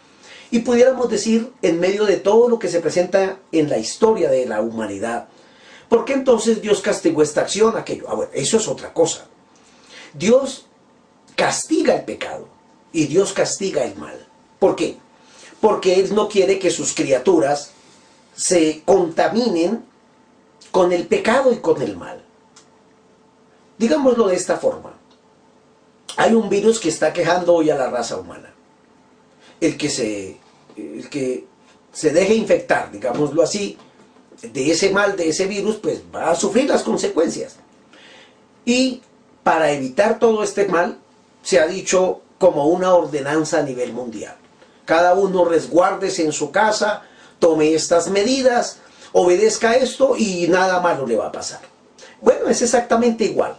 Y 0.50 0.60
pudiéramos 0.60 1.10
decir, 1.10 1.52
en 1.60 1.78
medio 1.78 2.06
de 2.06 2.16
todo 2.16 2.48
lo 2.48 2.58
que 2.58 2.68
se 2.68 2.80
presenta 2.80 3.38
en 3.52 3.68
la 3.68 3.76
historia 3.76 4.30
de 4.30 4.46
la 4.46 4.62
humanidad, 4.62 5.28
¿por 5.90 6.06
qué 6.06 6.14
entonces 6.14 6.62
Dios 6.62 6.80
castigó 6.80 7.22
esta 7.22 7.42
acción, 7.42 7.76
aquello? 7.76 8.06
Ah, 8.08 8.26
eso 8.32 8.56
es 8.56 8.68
otra 8.68 8.94
cosa. 8.94 9.26
Dios 10.14 10.64
castiga 11.34 11.94
el 11.94 12.06
pecado 12.06 12.48
y 12.90 13.04
Dios 13.04 13.34
castiga 13.34 13.84
el 13.84 13.96
mal. 13.96 14.25
¿Por 14.58 14.76
qué? 14.76 14.96
Porque 15.60 16.00
Él 16.00 16.14
no 16.14 16.28
quiere 16.28 16.58
que 16.58 16.70
sus 16.70 16.94
criaturas 16.94 17.72
se 18.34 18.82
contaminen 18.84 19.84
con 20.70 20.92
el 20.92 21.06
pecado 21.06 21.52
y 21.52 21.56
con 21.56 21.80
el 21.80 21.96
mal. 21.96 22.22
Digámoslo 23.78 24.28
de 24.28 24.36
esta 24.36 24.58
forma. 24.58 24.94
Hay 26.16 26.34
un 26.34 26.48
virus 26.48 26.80
que 26.80 26.88
está 26.88 27.12
quejando 27.12 27.54
hoy 27.54 27.70
a 27.70 27.76
la 27.76 27.90
raza 27.90 28.16
humana. 28.16 28.52
El 29.60 29.76
que 29.76 29.88
se, 29.88 30.38
el 30.76 31.08
que 31.10 31.46
se 31.92 32.10
deje 32.10 32.34
infectar, 32.34 32.90
digámoslo 32.90 33.42
así, 33.42 33.76
de 34.42 34.70
ese 34.70 34.90
mal, 34.90 35.16
de 35.16 35.28
ese 35.28 35.46
virus, 35.46 35.76
pues 35.76 36.02
va 36.14 36.30
a 36.30 36.34
sufrir 36.34 36.68
las 36.68 36.82
consecuencias. 36.82 37.56
Y 38.64 39.02
para 39.42 39.70
evitar 39.70 40.18
todo 40.18 40.42
este 40.42 40.66
mal, 40.66 40.98
se 41.42 41.58
ha 41.58 41.66
dicho 41.66 42.20
como 42.38 42.66
una 42.66 42.94
ordenanza 42.94 43.60
a 43.60 43.62
nivel 43.62 43.92
mundial. 43.92 44.36
Cada 44.86 45.12
uno 45.14 45.44
resguárdese 45.44 46.24
en 46.24 46.32
su 46.32 46.50
casa, 46.50 47.02
tome 47.38 47.74
estas 47.74 48.08
medidas, 48.08 48.78
obedezca 49.12 49.74
esto 49.74 50.16
y 50.16 50.46
nada 50.48 50.80
malo 50.80 51.06
le 51.06 51.16
va 51.16 51.26
a 51.26 51.32
pasar. 51.32 51.60
Bueno, 52.22 52.48
es 52.48 52.62
exactamente 52.62 53.24
igual. 53.24 53.56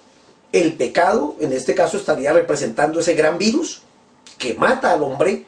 El 0.52 0.74
pecado, 0.74 1.36
en 1.40 1.54
este 1.54 1.76
caso, 1.76 1.98
estaría 1.98 2.34
representando 2.34 3.00
ese 3.00 3.14
gran 3.14 3.38
virus 3.38 3.82
que 4.38 4.56
mata 4.56 4.94
al 4.94 5.04
hombre, 5.04 5.46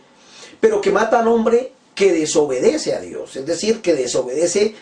pero 0.60 0.82
que 0.82 0.92
mata 0.92 1.20
al 1.20 1.28
hombre 1.28 1.74
que 1.96 2.12
desobedece 2.12 2.94
a 2.94 3.02
Dios, 3.02 3.36
es 3.36 3.46
decir, 3.46 3.82
que 3.82 3.94
desobedece 3.94 4.76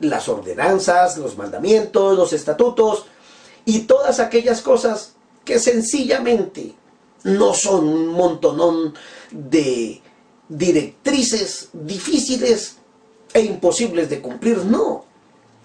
las 0.00 0.28
ordenanzas, 0.28 1.16
los 1.16 1.36
mandamientos, 1.36 2.16
los 2.16 2.32
estatutos 2.32 3.06
y 3.64 3.80
todas 3.80 4.20
aquellas 4.20 4.60
cosas 4.60 5.14
que 5.44 5.58
sencillamente 5.58 6.74
no 7.24 7.54
son 7.54 7.88
un 7.88 8.08
montonón 8.08 8.94
de 9.30 10.02
directrices 10.48 11.68
difíciles 11.72 12.76
e 13.32 13.40
imposibles 13.40 14.08
de 14.08 14.20
cumplir, 14.20 14.64
no. 14.64 15.04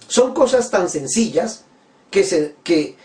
Son 0.07 0.33
cosas 0.33 0.69
tan 0.69 0.89
sencillas 0.89 1.63
que, 2.09 2.23
se, 2.23 2.55
que 2.63 2.95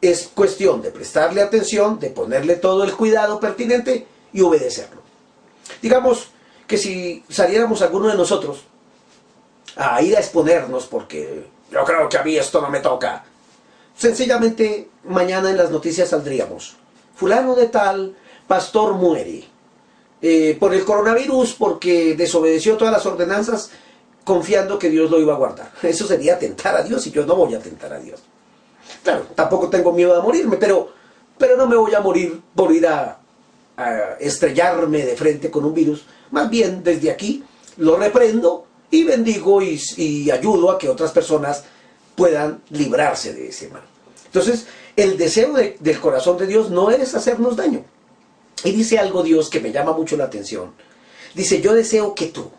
es 0.00 0.30
cuestión 0.34 0.82
de 0.82 0.90
prestarle 0.90 1.42
atención, 1.42 1.98
de 1.98 2.10
ponerle 2.10 2.56
todo 2.56 2.84
el 2.84 2.94
cuidado 2.94 3.40
pertinente 3.40 4.06
y 4.32 4.40
obedecerlo. 4.40 5.02
Digamos 5.82 6.28
que 6.66 6.78
si 6.78 7.24
saliéramos 7.28 7.82
alguno 7.82 8.08
de 8.08 8.16
nosotros 8.16 8.64
a 9.76 10.00
ir 10.02 10.16
a 10.16 10.20
exponernos 10.20 10.86
porque 10.86 11.46
yo 11.70 11.84
creo 11.84 12.08
que 12.08 12.18
a 12.18 12.22
mí 12.22 12.36
esto 12.36 12.60
no 12.60 12.70
me 12.70 12.80
toca, 12.80 13.24
sencillamente 13.96 14.88
mañana 15.04 15.50
en 15.50 15.56
las 15.56 15.70
noticias 15.70 16.08
saldríamos. 16.08 16.76
Fulano 17.14 17.54
de 17.54 17.66
tal, 17.66 18.16
pastor 18.46 18.94
muere. 18.94 19.44
Eh, 20.22 20.56
por 20.58 20.72
el 20.72 20.84
coronavirus 20.84 21.54
porque 21.54 22.14
desobedeció 22.16 22.76
todas 22.78 22.92
las 22.92 23.04
ordenanzas 23.04 23.70
confiando 24.24 24.78
que 24.78 24.88
Dios 24.88 25.10
lo 25.10 25.20
iba 25.20 25.34
a 25.34 25.36
guardar. 25.36 25.72
Eso 25.82 26.06
sería 26.06 26.38
tentar 26.38 26.74
a 26.74 26.82
Dios 26.82 27.06
y 27.06 27.10
yo 27.10 27.24
no 27.26 27.36
voy 27.36 27.54
a 27.54 27.60
tentar 27.60 27.92
a 27.92 27.98
Dios. 27.98 28.20
Claro, 29.02 29.26
tampoco 29.34 29.68
tengo 29.68 29.92
miedo 29.92 30.18
a 30.18 30.22
morirme, 30.22 30.56
pero, 30.56 30.90
pero 31.38 31.56
no 31.56 31.66
me 31.66 31.76
voy 31.76 31.94
a 31.94 32.00
morir 32.00 32.40
por 32.54 32.72
ir 32.72 32.86
a, 32.86 33.20
estrellarme 34.18 35.04
de 35.04 35.16
frente 35.16 35.50
con 35.50 35.64
un 35.66 35.74
virus. 35.74 36.06
Más 36.30 36.48
bien, 36.48 36.82
desde 36.82 37.10
aquí 37.10 37.44
lo 37.76 37.96
reprendo 37.96 38.64
y 38.90 39.04
bendigo 39.04 39.60
y, 39.60 40.30
ayudo 40.30 40.70
a 40.70 40.78
que 40.78 40.88
otras 40.88 41.12
personas 41.12 41.64
puedan 42.14 42.62
librarse 42.70 43.34
de 43.34 43.48
ese 43.48 43.68
mal. 43.68 43.82
Entonces, 44.24 44.66
el 44.96 45.18
deseo 45.18 45.52
del 45.52 46.00
corazón 46.00 46.38
de 46.38 46.46
Dios 46.46 46.70
no 46.70 46.90
es 46.90 47.14
hacernos 47.14 47.54
daño. 47.54 47.84
Y 48.66 48.72
dice 48.72 48.98
algo 48.98 49.22
Dios 49.22 49.48
que 49.48 49.60
me 49.60 49.70
llama 49.70 49.92
mucho 49.92 50.16
la 50.16 50.24
atención. 50.24 50.72
Dice, 51.34 51.60
yo 51.60 51.72
deseo 51.72 52.16
que 52.16 52.26
tú. 52.26 52.50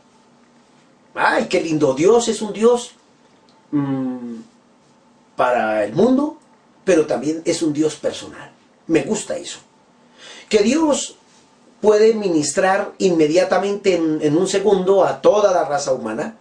Ay, 1.13 1.47
qué 1.49 1.59
lindo. 1.59 1.93
Dios 1.93 2.29
es 2.29 2.41
un 2.41 2.53
Dios 2.53 2.91
mm, 3.71 4.35
para 5.35 5.83
el 5.83 5.91
mundo, 5.91 6.37
pero 6.85 7.05
también 7.05 7.41
es 7.43 7.61
un 7.61 7.73
Dios 7.73 7.95
personal. 7.95 8.51
Me 8.87 9.01
gusta 9.01 9.35
eso. 9.35 9.59
Que 10.47 10.59
Dios 10.59 11.17
puede 11.81 12.13
ministrar 12.13 12.93
inmediatamente 12.99 13.95
en, 13.95 14.37
un 14.37 14.47
segundo 14.47 15.03
a 15.03 15.21
toda 15.21 15.51
la 15.51 15.65
raza 15.65 15.91
humana, 15.91 16.37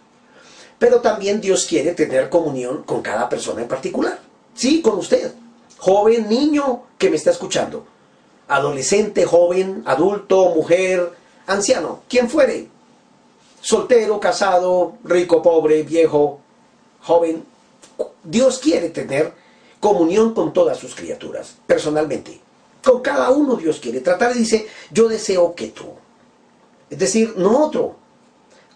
pero 0.78 1.00
también 1.00 1.40
Dios 1.40 1.66
quiere 1.66 1.92
tener 1.92 2.30
comunión 2.30 2.84
con 2.84 3.02
cada 3.02 3.28
persona 3.28 3.62
en 3.62 3.68
particular. 3.68 4.20
Sí, 4.54 4.80
con 4.80 4.96
usted, 4.96 5.34
joven, 5.76 6.28
niño 6.28 6.84
que 6.98 7.10
me 7.10 7.16
está 7.16 7.32
escuchando, 7.32 7.84
adolescente, 8.48 9.24
joven, 9.24 9.82
adulto, 9.86 10.50
mujer, 10.50 11.12
anciano, 11.46 12.02
quien 12.08 12.28
fuere, 12.28 12.68
soltero, 13.60 14.20
casado, 14.20 14.94
rico, 15.04 15.42
pobre, 15.42 15.82
viejo, 15.82 16.40
joven, 17.02 17.44
Dios 18.22 18.58
quiere 18.58 18.90
tener 18.90 19.32
comunión 19.80 20.34
con 20.34 20.52
todas 20.52 20.78
sus 20.78 20.94
criaturas, 20.94 21.56
personalmente. 21.66 22.40
Con 22.84 23.02
cada 23.02 23.30
uno 23.30 23.56
Dios 23.56 23.80
quiere 23.80 24.00
tratar 24.00 24.34
y 24.36 24.40
dice, 24.40 24.66
yo 24.90 25.08
deseo 25.08 25.54
que 25.54 25.68
tú. 25.68 25.86
Es 26.88 26.98
decir, 26.98 27.34
no 27.36 27.64
otro. 27.64 27.96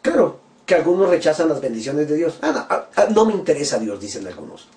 Claro 0.03 0.41
que 0.67 0.75
algunos 0.75 1.09
rechazan 1.09 1.49
las 1.49 1.61
bendiciones 1.61 2.09
de 2.09 2.17
Dios. 2.17 2.39
Ah, 2.43 2.53
no, 2.53 2.67
ah, 2.69 2.89
ah, 2.97 3.07
no 3.12 3.25
me 3.25 3.35
interesa 3.35 3.79
Dios, 3.79 4.00
dicen 4.00 4.27
algunos. 4.27 4.69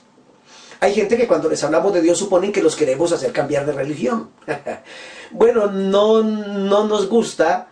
Hay 0.83 0.93
gente 0.93 1.15
que 1.15 1.27
cuando 1.27 1.47
les 1.47 1.63
hablamos 1.63 1.93
de 1.93 2.01
Dios 2.01 2.17
suponen 2.17 2.51
que 2.51 2.61
los 2.61 2.75
queremos 2.75 3.13
hacer 3.13 3.31
cambiar 3.31 3.65
de 3.65 3.71
religión. 3.71 4.31
bueno, 5.31 5.67
no, 5.67 6.21
no 6.21 6.85
nos 6.87 7.07
gusta 7.07 7.69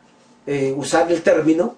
eh, 0.48 0.74
usar 0.74 1.12
el 1.12 1.22
término, 1.22 1.76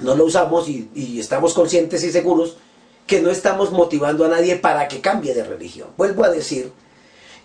no 0.00 0.14
lo 0.14 0.24
usamos 0.24 0.68
y 0.68 1.18
estamos 1.18 1.54
conscientes 1.54 2.04
y 2.04 2.12
seguros 2.12 2.56
que 3.04 3.20
no 3.20 3.32
estamos 3.32 3.72
motivando 3.72 4.24
a 4.24 4.28
nadie 4.28 4.54
para 4.54 4.86
que 4.86 5.00
cambie 5.00 5.34
de 5.34 5.42
religión. 5.42 5.88
Vuelvo 5.96 6.22
a 6.22 6.30
decir 6.30 6.70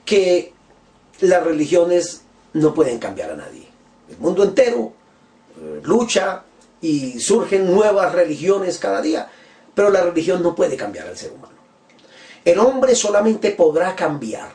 que 0.06 0.54
las 1.22 1.44
religiones 1.44 2.22
no 2.54 2.76
pueden 2.76 3.00
cambiar 3.00 3.32
a 3.32 3.38
nadie. 3.38 3.68
El 4.08 4.20
mundo 4.20 4.44
entero 4.44 4.94
eh, 5.60 5.82
lucha 5.84 6.44
y 6.80 7.20
surgen 7.20 7.74
nuevas 7.74 8.14
religiones 8.14 8.78
cada 8.78 9.02
día, 9.02 9.32
pero 9.74 9.90
la 9.90 10.04
religión 10.04 10.44
no 10.44 10.54
puede 10.54 10.78
cambiar 10.78 11.08
al 11.08 11.18
ser 11.18 11.32
humano. 11.32 11.57
El 12.48 12.60
hombre 12.60 12.96
solamente 12.96 13.52
podrá 13.52 13.96
cambiar 13.96 14.52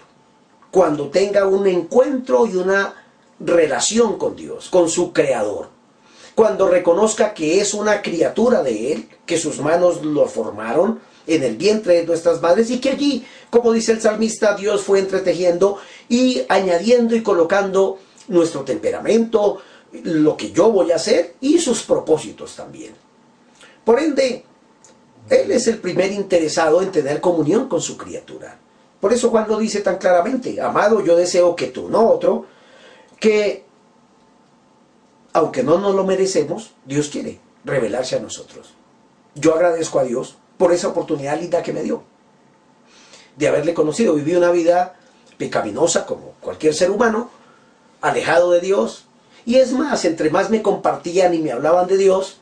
cuando 0.71 1.11
tenga 1.11 1.47
un 1.47 1.67
encuentro 1.67 2.47
y 2.47 2.57
una 2.57 2.95
relación 3.39 4.17
con 4.17 4.35
Dios, 4.35 4.69
con 4.71 4.89
su 4.89 5.13
creador 5.13 5.69
cuando 6.35 6.69
reconozca 6.69 7.35
que 7.35 7.61
es 7.61 7.75
una 7.75 8.03
criatura 8.03 8.63
de 8.63 8.93
Él, 8.93 9.09
que 9.27 9.39
sus 9.39 9.61
manos 9.61 10.05
lo 10.05 10.27
formaron 10.27 11.01
en 11.27 11.43
el 11.43 11.57
vientre 11.57 11.97
de 11.97 12.07
nuestras 12.07 12.41
madres 12.41 12.71
y 12.71 12.81
que 12.81 12.91
allí, 12.91 13.25
como 13.51 13.73
dice 13.73 13.93
el 13.93 14.01
salmista, 14.01 14.57
Dios 14.57 14.83
fue 14.83 14.99
entretejiendo 14.99 15.79
y 16.09 16.43
añadiendo 16.49 17.15
y 17.15 17.23
colocando 17.23 17.99
nuestro 18.29 18.63
temperamento, 18.63 19.59
lo 20.05 20.37
que 20.37 20.53
yo 20.53 20.71
voy 20.71 20.91
a 20.91 20.97
hacer 20.97 21.35
y 21.41 21.59
sus 21.59 21.83
propósitos 21.83 22.57
también. 22.57 22.95
Por 23.85 24.01
ende, 24.01 24.45
Él 25.33 25.51
es 25.51 25.67
el 25.67 25.79
primer 25.79 26.13
interesado 26.13 26.83
en 26.83 26.93
tener 26.93 27.23
comunión 27.23 27.67
con 27.67 27.81
su 27.81 27.97
criatura. 27.97 28.59
Por 29.01 29.15
eso 29.15 29.31
cuando 29.31 29.59
dice 29.59 29.81
tan 29.81 29.97
claramente, 29.97 30.61
amado, 30.61 31.03
yo 31.03 31.17
deseo 31.17 31.57
que 31.57 31.69
tú, 31.69 31.89
no 31.89 32.07
otro, 32.07 32.45
que 33.19 33.65
aunque 35.33 35.63
no 35.63 35.79
nos 35.79 35.95
lo 35.95 36.05
merecemos, 36.05 36.75
Dios 36.85 37.09
quiere 37.09 37.41
revelarse 37.65 38.17
a 38.17 38.21
nosotros. 38.21 38.75
Yo 39.35 39.55
agradezco 39.55 39.99
a 39.99 40.05
Dios 40.05 40.37
por 40.59 40.71
esa 40.71 40.89
oportunidad 40.89 41.41
linda 41.41 41.63
que 41.63 41.73
me 41.73 41.83
dio 41.83 42.03
de 43.37 43.49
haberle 43.49 43.73
conocido. 43.73 44.15
Viví 44.15 44.35
una 44.35 44.51
vida 44.51 44.97
pecaminosa 45.39 46.05
como 46.05 46.35
cualquier 46.43 46.75
ser 46.75 46.91
humano, 46.91 47.31
alejado 48.03 48.51
de 48.51 48.61
Dios. 48.61 49.07
Y 49.47 49.57
es 49.57 49.73
más, 49.73 50.05
entre 50.05 50.29
más 50.29 50.51
me 50.51 50.61
compartían 50.61 51.33
y 51.33 51.39
me 51.39 51.53
hablaban 51.53 51.87
de 51.87 51.97
Dios, 51.97 52.42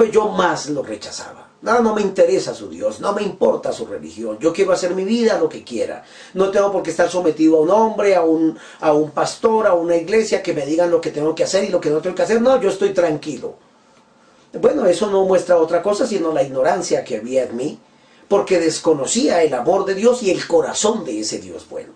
pues 0.00 0.12
yo 0.12 0.28
más 0.28 0.70
lo 0.70 0.82
rechazaba. 0.82 1.50
No, 1.60 1.80
no 1.80 1.94
me 1.94 2.00
interesa 2.00 2.54
su 2.54 2.70
Dios, 2.70 3.00
no 3.00 3.12
me 3.12 3.20
importa 3.20 3.70
su 3.70 3.84
religión. 3.84 4.38
Yo 4.40 4.50
quiero 4.50 4.72
hacer 4.72 4.94
mi 4.94 5.04
vida 5.04 5.38
lo 5.38 5.46
que 5.46 5.62
quiera. 5.62 6.02
No 6.32 6.50
tengo 6.50 6.72
por 6.72 6.82
qué 6.82 6.88
estar 6.88 7.10
sometido 7.10 7.58
a 7.58 7.60
un 7.60 7.70
hombre, 7.70 8.14
a 8.14 8.22
un, 8.22 8.58
a 8.80 8.94
un 8.94 9.10
pastor, 9.10 9.66
a 9.66 9.74
una 9.74 9.96
iglesia 9.96 10.42
que 10.42 10.54
me 10.54 10.64
digan 10.64 10.90
lo 10.90 11.02
que 11.02 11.10
tengo 11.10 11.34
que 11.34 11.44
hacer 11.44 11.64
y 11.64 11.68
lo 11.68 11.82
que 11.82 11.90
no 11.90 11.98
tengo 12.00 12.16
que 12.16 12.22
hacer. 12.22 12.40
No, 12.40 12.58
yo 12.58 12.70
estoy 12.70 12.94
tranquilo. 12.94 13.56
Bueno, 14.58 14.86
eso 14.86 15.10
no 15.10 15.26
muestra 15.26 15.58
otra 15.58 15.82
cosa 15.82 16.06
sino 16.06 16.32
la 16.32 16.44
ignorancia 16.44 17.04
que 17.04 17.18
había 17.18 17.42
en 17.42 17.54
mí, 17.54 17.78
porque 18.26 18.58
desconocía 18.58 19.42
el 19.42 19.52
amor 19.52 19.84
de 19.84 19.96
Dios 19.96 20.22
y 20.22 20.30
el 20.30 20.46
corazón 20.46 21.04
de 21.04 21.20
ese 21.20 21.40
Dios 21.40 21.66
bueno. 21.68 21.92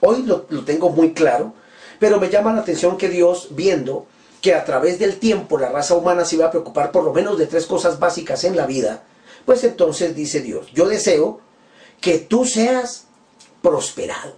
Hoy 0.00 0.22
lo, 0.22 0.46
lo 0.48 0.64
tengo 0.64 0.88
muy 0.88 1.12
claro, 1.12 1.52
pero 1.98 2.18
me 2.18 2.30
llama 2.30 2.54
la 2.54 2.62
atención 2.62 2.96
que 2.96 3.10
Dios, 3.10 3.48
viendo 3.50 4.06
que 4.44 4.52
a 4.52 4.62
través 4.62 4.98
del 4.98 5.18
tiempo 5.18 5.56
la 5.56 5.70
raza 5.70 5.94
humana 5.94 6.26
se 6.26 6.36
iba 6.36 6.44
a 6.44 6.50
preocupar 6.50 6.92
por 6.92 7.02
lo 7.02 7.14
menos 7.14 7.38
de 7.38 7.46
tres 7.46 7.64
cosas 7.64 7.98
básicas 7.98 8.44
en 8.44 8.58
la 8.58 8.66
vida, 8.66 9.02
pues 9.46 9.64
entonces 9.64 10.14
dice 10.14 10.42
Dios, 10.42 10.66
yo 10.74 10.86
deseo 10.86 11.40
que 11.98 12.18
tú 12.18 12.44
seas 12.44 13.06
prosperado. 13.62 14.36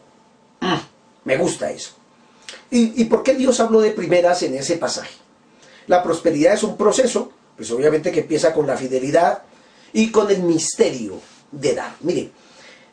Mm, 0.61 0.77
me 1.25 1.37
gusta 1.37 1.73
eso. 1.73 1.91
¿Y, 2.71 3.03
¿Y 3.03 3.07
por 3.07 3.25
qué 3.25 3.35
Dios 3.35 3.59
habló 3.59 3.81
de 3.81 3.91
primeras 3.91 4.45
en 4.45 4.55
ese 4.55 4.77
pasaje? 4.77 5.11
La 5.89 6.05
prosperidad 6.05 6.55
es 6.55 6.63
un 6.63 6.77
proceso, 6.77 7.33
pues 7.57 7.69
obviamente 7.73 8.13
que 8.13 8.21
empieza 8.21 8.55
con 8.55 8.69
la 8.69 8.77
fidelidad 8.77 9.43
y 9.93 10.13
con 10.13 10.31
el 10.31 10.45
misterio 10.45 11.15
de 11.51 11.75
dar. 11.75 11.97
Mire, 12.03 12.31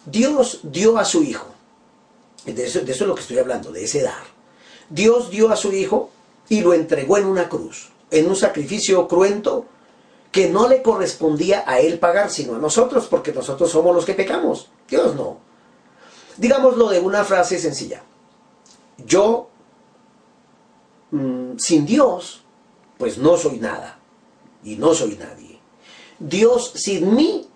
Dios 0.03 0.61
dio 0.63 0.97
a 0.97 1.05
su 1.05 1.21
Hijo, 1.21 1.45
de 2.43 2.65
eso, 2.65 2.79
de 2.79 2.91
eso 2.91 3.03
es 3.03 3.07
lo 3.07 3.13
que 3.13 3.21
estoy 3.21 3.37
hablando, 3.37 3.71
de 3.71 3.83
ese 3.83 4.01
dar. 4.01 4.23
Dios 4.89 5.29
dio 5.29 5.51
a 5.51 5.55
su 5.55 5.71
Hijo 5.71 6.09
y 6.53 6.61
lo 6.61 6.75
entregó 6.75 7.17
en 7.17 7.25
una 7.25 7.49
cruz, 7.49 7.89
en 8.11 8.27
un 8.27 8.35
sacrificio 8.35 9.07
cruento 9.07 9.65
que 10.31 10.49
no 10.49 10.67
le 10.67 10.83
correspondía 10.83 11.63
a 11.65 11.79
él 11.79 11.97
pagar, 11.97 12.29
sino 12.29 12.53
a 12.53 12.59
nosotros, 12.59 13.07
porque 13.07 13.33
nosotros 13.33 13.71
somos 13.71 13.95
los 13.95 14.05
que 14.05 14.13
pecamos. 14.13 14.69
Dios 14.87 15.15
no. 15.15 15.37
Digámoslo 16.37 16.89
de 16.89 16.99
una 16.99 17.23
frase 17.23 17.57
sencilla. 17.57 18.03
Yo, 19.03 19.49
mm, 21.09 21.57
sin 21.57 21.87
Dios, 21.87 22.43
pues 22.99 23.17
no 23.17 23.35
soy 23.35 23.57
nada. 23.57 23.97
Y 24.63 24.75
no 24.75 24.93
soy 24.93 25.17
nadie. 25.17 25.59
Dios 26.19 26.71
sin 26.75 27.15
mí 27.15 27.47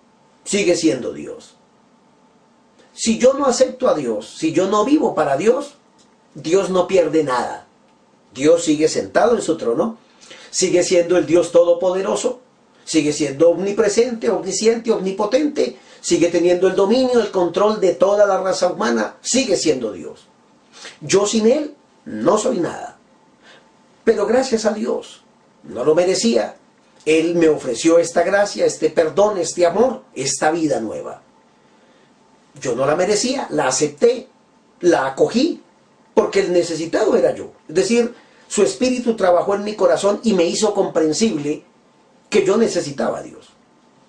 sigue 0.42 0.74
siendo 0.74 1.12
Dios. 1.12 1.54
Si 2.94 3.16
yo 3.16 3.34
no 3.34 3.46
acepto 3.46 3.88
a 3.88 3.94
Dios, 3.94 4.34
si 4.38 4.52
yo 4.52 4.66
no 4.66 4.84
vivo 4.84 5.14
para 5.14 5.36
Dios, 5.36 5.74
Dios 6.34 6.70
no 6.70 6.88
pierde 6.88 7.22
nada. 7.22 7.67
Dios 8.38 8.64
sigue 8.64 8.88
sentado 8.88 9.34
en 9.34 9.42
su 9.42 9.56
trono, 9.56 9.98
sigue 10.50 10.84
siendo 10.84 11.18
el 11.18 11.26
Dios 11.26 11.50
Todopoderoso, 11.50 12.40
sigue 12.84 13.12
siendo 13.12 13.50
omnipresente, 13.50 14.30
omnisciente, 14.30 14.92
omnipotente, 14.92 15.76
sigue 16.00 16.28
teniendo 16.28 16.68
el 16.68 16.76
dominio, 16.76 17.20
el 17.20 17.32
control 17.32 17.80
de 17.80 17.94
toda 17.94 18.26
la 18.26 18.40
raza 18.40 18.68
humana, 18.72 19.16
sigue 19.20 19.56
siendo 19.56 19.92
Dios. 19.92 20.26
Yo 21.00 21.26
sin 21.26 21.48
Él 21.48 21.74
no 22.04 22.38
soy 22.38 22.58
nada. 22.58 22.96
Pero 24.04 24.24
gracias 24.24 24.64
a 24.64 24.72
Dios, 24.72 25.22
no 25.64 25.84
lo 25.84 25.96
merecía. 25.96 26.56
Él 27.04 27.34
me 27.34 27.48
ofreció 27.48 27.98
esta 27.98 28.22
gracia, 28.22 28.64
este 28.64 28.88
perdón, 28.88 29.38
este 29.38 29.66
amor, 29.66 30.02
esta 30.14 30.52
vida 30.52 30.80
nueva. 30.80 31.22
Yo 32.60 32.76
no 32.76 32.86
la 32.86 32.94
merecía, 32.94 33.48
la 33.50 33.66
acepté, 33.66 34.28
la 34.80 35.08
acogí, 35.08 35.62
porque 36.14 36.40
el 36.40 36.52
necesitado 36.52 37.16
era 37.16 37.34
yo. 37.34 37.52
Es 37.68 37.74
decir, 37.74 38.14
su 38.48 38.62
espíritu 38.62 39.14
trabajó 39.14 39.54
en 39.54 39.62
mi 39.62 39.76
corazón 39.76 40.20
y 40.24 40.32
me 40.32 40.44
hizo 40.44 40.74
comprensible 40.74 41.62
que 42.28 42.44
yo 42.44 42.56
necesitaba 42.56 43.18
a 43.18 43.22
Dios. 43.22 43.50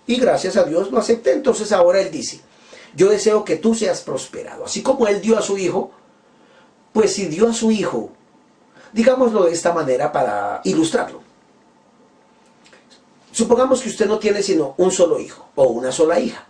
Y 0.08 0.18
gracias 0.18 0.58
a 0.58 0.64
Dios 0.64 0.92
lo 0.92 0.98
acepté. 0.98 1.34
Entonces 1.34 1.72
ahora 1.72 2.02
Él 2.02 2.10
dice, 2.10 2.42
yo 2.96 3.10
deseo 3.10 3.46
que 3.46 3.58
tú 3.58 3.76
seas 3.76 4.02
prosperado. 4.02 4.66
Así 4.66 4.82
como 4.82 5.08
Él 5.08 5.22
dio 5.22 5.38
a 5.38 5.42
su 5.42 5.58
Hijo, 5.58 5.92
pues 6.94 7.14
si 7.14 7.26
dio 7.26 7.50
a 7.50 7.54
su 7.54 7.70
Hijo, 7.70 8.10
digámoslo 8.94 9.44
de 9.44 9.52
esta 9.52 9.74
manera 9.74 10.12
para 10.12 10.62
ilustrarlo. 10.64 11.22
Supongamos 13.32 13.82
que 13.82 13.90
usted 13.90 14.08
no 14.08 14.20
tiene 14.20 14.42
sino 14.42 14.74
un 14.78 14.92
solo 14.92 15.20
hijo 15.20 15.50
o 15.56 15.64
una 15.64 15.92
sola 15.92 16.20
hija, 16.20 16.48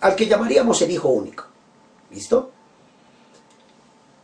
al 0.00 0.16
que 0.16 0.26
llamaríamos 0.26 0.82
el 0.82 0.90
hijo 0.90 1.08
único. 1.08 1.44
¿Listo? 2.10 2.50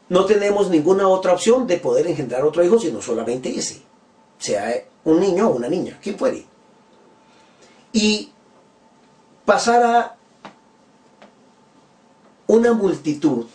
No 0.09 0.25
tenemos 0.27 0.69
ninguna 0.71 1.09
otra 1.09 1.33
opción 1.33 1.67
de 1.67 1.79
poder 1.79 2.07
engendrar 2.07 2.45
otro 2.45 2.63
hijo 2.63 2.79
sino 2.79 3.01
solamente 3.01 3.49
ese, 3.57 3.83
sea 4.39 4.85
un 5.05 5.21
niño 5.21 5.49
o 5.49 5.57
una 5.57 5.69
niña, 5.69 5.99
quien 6.03 6.19
fuere. 6.19 6.45
Y 7.93 8.31
pasara 9.45 10.17
una 12.47 12.73
multitud 12.73 13.47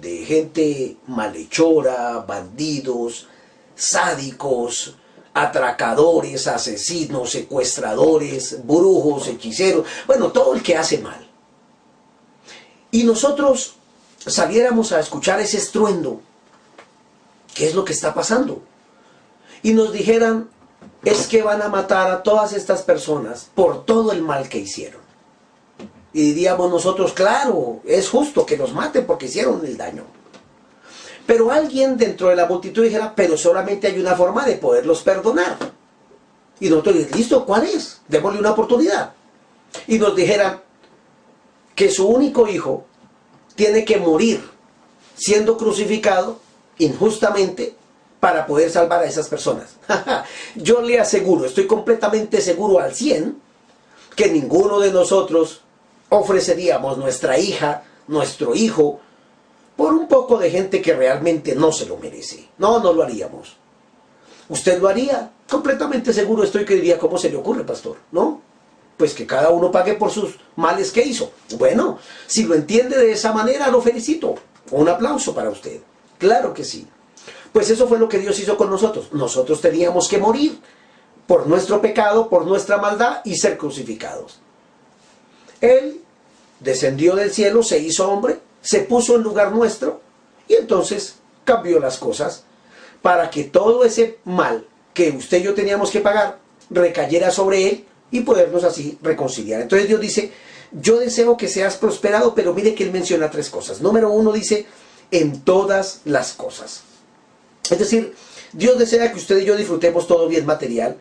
de 0.00 0.24
gente 0.24 0.96
malhechora, 1.06 2.18
bandidos, 2.18 3.28
sádicos, 3.74 4.96
atracadores, 5.32 6.46
asesinos, 6.46 7.30
secuestradores, 7.30 8.66
brujos, 8.66 9.28
hechiceros, 9.28 9.86
bueno, 10.06 10.32
todo 10.32 10.54
el 10.54 10.62
que 10.62 10.76
hace 10.76 10.98
mal. 10.98 11.26
Y 12.90 13.04
nosotros 13.04 13.76
saliéramos 14.26 14.92
a 14.92 15.00
escuchar 15.00 15.40
ese 15.40 15.58
estruendo, 15.58 16.20
¿qué 17.54 17.68
es 17.68 17.74
lo 17.74 17.84
que 17.84 17.92
está 17.92 18.12
pasando? 18.14 18.62
Y 19.62 19.72
nos 19.72 19.92
dijeran, 19.92 20.48
es 21.04 21.26
que 21.26 21.42
van 21.42 21.62
a 21.62 21.68
matar 21.68 22.10
a 22.10 22.22
todas 22.22 22.52
estas 22.52 22.82
personas 22.82 23.48
por 23.54 23.84
todo 23.84 24.12
el 24.12 24.22
mal 24.22 24.48
que 24.48 24.58
hicieron. 24.58 25.00
Y 26.12 26.32
diríamos 26.32 26.70
nosotros, 26.70 27.12
claro, 27.12 27.80
es 27.84 28.08
justo 28.08 28.46
que 28.46 28.56
los 28.56 28.72
maten 28.72 29.06
porque 29.06 29.26
hicieron 29.26 29.64
el 29.64 29.76
daño. 29.76 30.04
Pero 31.26 31.50
alguien 31.50 31.96
dentro 31.96 32.28
de 32.28 32.36
la 32.36 32.46
multitud 32.46 32.84
dijera, 32.84 33.12
pero 33.14 33.36
solamente 33.36 33.88
hay 33.88 33.98
una 33.98 34.14
forma 34.14 34.46
de 34.46 34.56
poderlos 34.56 35.02
perdonar. 35.02 35.56
Y 36.58 36.70
nosotros, 36.70 36.96
listo, 37.14 37.44
¿cuál 37.44 37.64
es? 37.64 38.00
Démosle 38.08 38.40
una 38.40 38.52
oportunidad. 38.52 39.12
Y 39.88 39.98
nos 39.98 40.16
dijeran 40.16 40.62
que 41.74 41.90
su 41.90 42.06
único 42.08 42.48
hijo 42.48 42.86
tiene 43.56 43.84
que 43.84 43.96
morir 43.96 44.40
siendo 45.16 45.56
crucificado 45.56 46.38
injustamente 46.78 47.74
para 48.20 48.46
poder 48.46 48.70
salvar 48.70 49.00
a 49.02 49.06
esas 49.06 49.28
personas. 49.28 49.76
Yo 50.54 50.82
le 50.82 51.00
aseguro, 51.00 51.46
estoy 51.46 51.66
completamente 51.66 52.40
seguro 52.40 52.80
al 52.80 52.94
100, 52.94 53.36
que 54.14 54.30
ninguno 54.30 54.78
de 54.78 54.92
nosotros 54.92 55.62
ofreceríamos 56.08 56.98
nuestra 56.98 57.38
hija, 57.38 57.84
nuestro 58.08 58.54
hijo, 58.54 59.00
por 59.76 59.92
un 59.92 60.08
poco 60.08 60.38
de 60.38 60.50
gente 60.50 60.80
que 60.80 60.94
realmente 60.94 61.54
no 61.54 61.72
se 61.72 61.86
lo 61.86 61.98
merece. 61.98 62.48
No, 62.58 62.78
no 62.78 62.92
lo 62.92 63.02
haríamos. 63.02 63.56
¿Usted 64.48 64.80
lo 64.80 64.88
haría? 64.88 65.30
Completamente 65.48 66.12
seguro 66.12 66.44
estoy 66.44 66.64
que 66.64 66.74
diría, 66.74 66.98
¿cómo 66.98 67.18
se 67.18 67.30
le 67.30 67.36
ocurre, 67.36 67.64
pastor? 67.64 67.96
¿No? 68.12 68.40
Pues 68.96 69.12
que 69.14 69.26
cada 69.26 69.50
uno 69.50 69.70
pague 69.70 69.94
por 69.94 70.10
sus 70.10 70.36
males 70.56 70.90
que 70.90 71.02
hizo. 71.02 71.32
Bueno, 71.58 71.98
si 72.26 72.44
lo 72.44 72.54
entiende 72.54 72.96
de 72.96 73.12
esa 73.12 73.32
manera, 73.32 73.68
lo 73.68 73.82
felicito. 73.82 74.36
Un 74.70 74.88
aplauso 74.88 75.34
para 75.34 75.50
usted. 75.50 75.80
Claro 76.18 76.54
que 76.54 76.64
sí. 76.64 76.86
Pues 77.52 77.70
eso 77.70 77.86
fue 77.86 77.98
lo 77.98 78.08
que 78.08 78.18
Dios 78.18 78.38
hizo 78.38 78.56
con 78.56 78.70
nosotros. 78.70 79.12
Nosotros 79.12 79.60
teníamos 79.60 80.08
que 80.08 80.18
morir 80.18 80.58
por 81.26 81.46
nuestro 81.46 81.80
pecado, 81.80 82.28
por 82.28 82.46
nuestra 82.46 82.78
maldad 82.78 83.20
y 83.24 83.36
ser 83.36 83.58
crucificados. 83.58 84.38
Él 85.60 86.00
descendió 86.60 87.16
del 87.16 87.32
cielo, 87.32 87.62
se 87.62 87.78
hizo 87.78 88.10
hombre, 88.10 88.40
se 88.60 88.80
puso 88.80 89.16
en 89.16 89.22
lugar 89.22 89.52
nuestro 89.52 90.00
y 90.48 90.54
entonces 90.54 91.16
cambió 91.44 91.80
las 91.80 91.98
cosas 91.98 92.44
para 93.02 93.30
que 93.30 93.44
todo 93.44 93.84
ese 93.84 94.18
mal 94.24 94.66
que 94.94 95.10
usted 95.10 95.38
y 95.38 95.42
yo 95.42 95.54
teníamos 95.54 95.90
que 95.90 96.00
pagar 96.00 96.38
recayera 96.70 97.30
sobre 97.30 97.68
él 97.68 97.84
y 98.10 98.20
podernos 98.20 98.64
así 98.64 98.98
reconciliar. 99.02 99.60
Entonces 99.60 99.88
Dios 99.88 100.00
dice, 100.00 100.32
yo 100.72 100.98
deseo 100.98 101.36
que 101.36 101.48
seas 101.48 101.76
prosperado, 101.76 102.34
pero 102.34 102.54
mire 102.54 102.74
que 102.74 102.84
él 102.84 102.92
menciona 102.92 103.30
tres 103.30 103.50
cosas. 103.50 103.80
Número 103.80 104.10
uno 104.10 104.32
dice, 104.32 104.66
en 105.10 105.40
todas 105.40 106.00
las 106.04 106.32
cosas. 106.32 106.82
Es 107.70 107.78
decir, 107.78 108.14
Dios 108.52 108.78
desea 108.78 109.10
que 109.12 109.18
usted 109.18 109.38
y 109.38 109.44
yo 109.44 109.56
disfrutemos 109.56 110.06
todo 110.06 110.28
bien 110.28 110.46
material, 110.46 110.96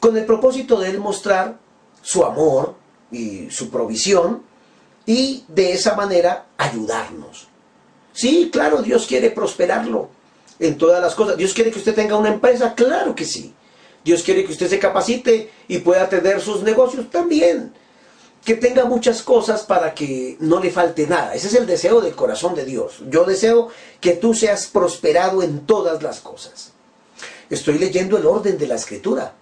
con 0.00 0.16
el 0.16 0.24
propósito 0.24 0.78
de 0.78 0.90
él 0.90 0.98
mostrar 0.98 1.58
su 2.02 2.24
amor 2.24 2.76
y 3.10 3.50
su 3.50 3.70
provisión 3.70 4.42
y 5.06 5.44
de 5.48 5.72
esa 5.72 5.96
manera 5.96 6.46
ayudarnos. 6.56 7.48
Sí, 8.12 8.50
claro, 8.52 8.82
Dios 8.82 9.06
quiere 9.06 9.30
prosperarlo 9.30 10.10
en 10.58 10.76
todas 10.76 11.00
las 11.00 11.14
cosas. 11.14 11.36
Dios 11.36 11.54
quiere 11.54 11.70
que 11.70 11.78
usted 11.78 11.94
tenga 11.94 12.16
una 12.16 12.30
empresa, 12.30 12.74
claro 12.74 13.14
que 13.14 13.24
sí. 13.24 13.54
Dios 14.08 14.22
quiere 14.22 14.42
que 14.46 14.52
usted 14.52 14.68
se 14.68 14.78
capacite 14.78 15.50
y 15.68 15.80
pueda 15.80 16.04
atender 16.04 16.40
sus 16.40 16.62
negocios 16.62 17.10
también. 17.10 17.74
Que 18.42 18.54
tenga 18.54 18.86
muchas 18.86 19.20
cosas 19.20 19.64
para 19.64 19.92
que 19.92 20.38
no 20.40 20.60
le 20.60 20.70
falte 20.70 21.06
nada. 21.06 21.34
Ese 21.34 21.48
es 21.48 21.54
el 21.54 21.66
deseo 21.66 22.00
del 22.00 22.14
corazón 22.14 22.54
de 22.54 22.64
Dios. 22.64 23.02
Yo 23.10 23.24
deseo 23.24 23.68
que 24.00 24.12
tú 24.12 24.32
seas 24.32 24.66
prosperado 24.68 25.42
en 25.42 25.66
todas 25.66 26.02
las 26.02 26.20
cosas. 26.20 26.72
Estoy 27.50 27.78
leyendo 27.78 28.16
el 28.16 28.24
orden 28.24 28.56
de 28.56 28.66
la 28.66 28.76
escritura. 28.76 29.34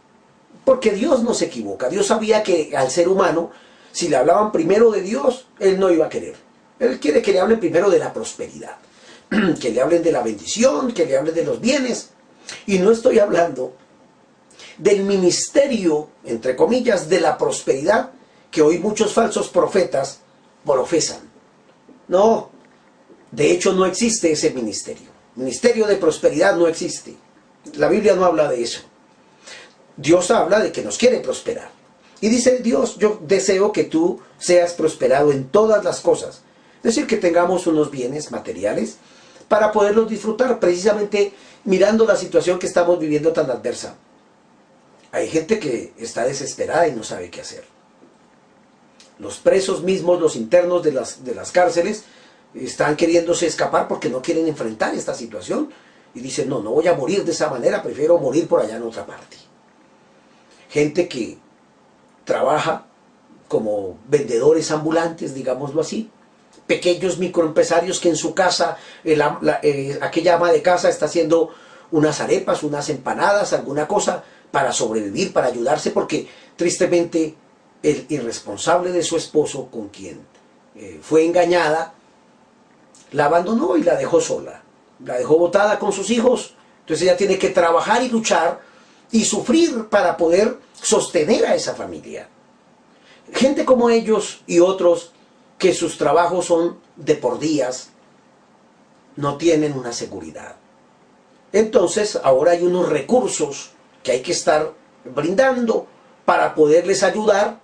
Porque 0.64 0.90
Dios 0.90 1.22
no 1.22 1.32
se 1.32 1.44
equivoca. 1.44 1.88
Dios 1.88 2.08
sabía 2.08 2.42
que 2.42 2.76
al 2.76 2.90
ser 2.90 3.08
humano 3.08 3.52
si 3.92 4.08
le 4.08 4.16
hablaban 4.16 4.50
primero 4.50 4.90
de 4.90 5.00
Dios, 5.00 5.46
él 5.60 5.78
no 5.78 5.92
iba 5.92 6.06
a 6.06 6.08
querer. 6.10 6.34
Él 6.80 6.98
quiere 6.98 7.22
que 7.22 7.32
le 7.32 7.38
hablen 7.38 7.60
primero 7.60 7.88
de 7.88 8.00
la 8.00 8.12
prosperidad, 8.12 8.78
que 9.60 9.70
le 9.70 9.80
hablen 9.80 10.02
de 10.02 10.10
la 10.10 10.22
bendición, 10.22 10.92
que 10.92 11.06
le 11.06 11.16
hablen 11.16 11.36
de 11.36 11.44
los 11.44 11.60
bienes. 11.60 12.10
Y 12.66 12.80
no 12.80 12.90
estoy 12.90 13.20
hablando 13.20 13.76
del 14.78 15.02
ministerio, 15.02 16.08
entre 16.24 16.56
comillas, 16.56 17.08
de 17.08 17.20
la 17.20 17.38
prosperidad 17.38 18.10
que 18.50 18.62
hoy 18.62 18.78
muchos 18.78 19.12
falsos 19.12 19.48
profetas 19.48 20.20
profesan. 20.64 21.20
No, 22.08 22.50
de 23.30 23.50
hecho 23.50 23.72
no 23.72 23.86
existe 23.86 24.32
ese 24.32 24.50
ministerio. 24.50 25.08
Ministerio 25.34 25.86
de 25.86 25.96
prosperidad 25.96 26.56
no 26.56 26.66
existe. 26.66 27.16
La 27.74 27.88
Biblia 27.88 28.14
no 28.14 28.24
habla 28.24 28.48
de 28.48 28.62
eso. 28.62 28.80
Dios 29.96 30.30
habla 30.30 30.60
de 30.60 30.72
que 30.72 30.82
nos 30.82 30.98
quiere 30.98 31.20
prosperar. 31.20 31.70
Y 32.20 32.28
dice 32.28 32.58
Dios, 32.58 32.96
yo 32.96 33.18
deseo 33.22 33.72
que 33.72 33.84
tú 33.84 34.20
seas 34.38 34.72
prosperado 34.72 35.32
en 35.32 35.48
todas 35.48 35.84
las 35.84 36.00
cosas. 36.00 36.42
Es 36.78 36.94
decir, 36.94 37.06
que 37.06 37.16
tengamos 37.16 37.66
unos 37.66 37.90
bienes 37.90 38.30
materiales 38.30 38.96
para 39.48 39.72
poderlos 39.72 40.08
disfrutar, 40.08 40.58
precisamente 40.58 41.32
mirando 41.64 42.06
la 42.06 42.16
situación 42.16 42.58
que 42.58 42.66
estamos 42.66 42.98
viviendo 42.98 43.32
tan 43.32 43.50
adversa. 43.50 43.96
Hay 45.16 45.30
gente 45.30 45.58
que 45.58 45.94
está 45.96 46.26
desesperada 46.26 46.86
y 46.86 46.92
no 46.92 47.02
sabe 47.02 47.30
qué 47.30 47.40
hacer. 47.40 47.64
Los 49.18 49.38
presos 49.38 49.82
mismos, 49.82 50.20
los 50.20 50.36
internos 50.36 50.82
de 50.82 50.92
las, 50.92 51.24
de 51.24 51.34
las 51.34 51.52
cárceles, 51.52 52.04
están 52.52 52.96
queriéndose 52.96 53.46
escapar 53.46 53.88
porque 53.88 54.10
no 54.10 54.20
quieren 54.20 54.46
enfrentar 54.46 54.94
esta 54.94 55.14
situación. 55.14 55.72
Y 56.14 56.20
dicen, 56.20 56.50
no, 56.50 56.60
no 56.60 56.72
voy 56.72 56.86
a 56.88 56.92
morir 56.92 57.24
de 57.24 57.32
esa 57.32 57.48
manera, 57.48 57.82
prefiero 57.82 58.18
morir 58.18 58.46
por 58.46 58.60
allá 58.60 58.76
en 58.76 58.82
otra 58.82 59.06
parte. 59.06 59.38
Gente 60.68 61.08
que 61.08 61.38
trabaja 62.26 62.84
como 63.48 63.96
vendedores 64.08 64.70
ambulantes, 64.70 65.34
digámoslo 65.34 65.80
así, 65.80 66.10
pequeños 66.66 67.16
microempresarios 67.16 68.00
que 68.00 68.10
en 68.10 68.16
su 68.16 68.34
casa, 68.34 68.76
eh, 69.02 69.98
aquella 70.02 70.34
ama 70.34 70.52
de 70.52 70.60
casa 70.60 70.90
está 70.90 71.06
haciendo 71.06 71.54
unas 71.90 72.20
arepas, 72.20 72.62
unas 72.62 72.90
empanadas, 72.90 73.54
alguna 73.54 73.88
cosa 73.88 74.22
para 74.50 74.72
sobrevivir, 74.72 75.32
para 75.32 75.48
ayudarse, 75.48 75.90
porque 75.90 76.28
tristemente 76.56 77.34
el 77.82 78.06
irresponsable 78.08 78.92
de 78.92 79.02
su 79.02 79.16
esposo, 79.16 79.68
con 79.70 79.88
quien 79.88 80.20
eh, 80.74 80.98
fue 81.02 81.24
engañada, 81.24 81.94
la 83.12 83.26
abandonó 83.26 83.76
y 83.76 83.82
la 83.82 83.96
dejó 83.96 84.20
sola, 84.20 84.62
la 85.04 85.18
dejó 85.18 85.38
botada 85.38 85.78
con 85.78 85.92
sus 85.92 86.10
hijos, 86.10 86.54
entonces 86.80 87.06
ella 87.06 87.16
tiene 87.16 87.38
que 87.38 87.50
trabajar 87.50 88.02
y 88.02 88.08
luchar 88.08 88.60
y 89.10 89.24
sufrir 89.24 89.86
para 89.88 90.16
poder 90.16 90.58
sostener 90.72 91.46
a 91.46 91.54
esa 91.54 91.74
familia. 91.74 92.28
Gente 93.32 93.64
como 93.64 93.90
ellos 93.90 94.42
y 94.46 94.60
otros 94.60 95.12
que 95.58 95.72
sus 95.74 95.98
trabajos 95.98 96.46
son 96.46 96.78
de 96.96 97.14
por 97.14 97.38
días, 97.38 97.90
no 99.16 99.36
tienen 99.36 99.72
una 99.72 99.92
seguridad. 99.92 100.56
Entonces 101.52 102.18
ahora 102.22 102.52
hay 102.52 102.62
unos 102.62 102.88
recursos 102.88 103.70
que 104.06 104.12
hay 104.12 104.20
que 104.20 104.30
estar 104.30 104.72
brindando 105.04 105.88
para 106.24 106.54
poderles 106.54 107.02
ayudar. 107.02 107.58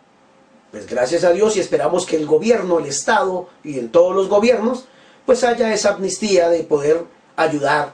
Pues 0.72 0.88
gracias 0.88 1.22
a 1.22 1.30
Dios 1.30 1.56
y 1.56 1.60
esperamos 1.60 2.04
que 2.04 2.16
el 2.16 2.26
gobierno, 2.26 2.80
el 2.80 2.86
Estado 2.86 3.48
y 3.62 3.78
en 3.78 3.92
todos 3.92 4.12
los 4.16 4.28
gobiernos, 4.28 4.86
pues 5.24 5.44
haya 5.44 5.72
esa 5.72 5.90
amnistía 5.90 6.48
de 6.48 6.64
poder 6.64 7.04
ayudar 7.36 7.92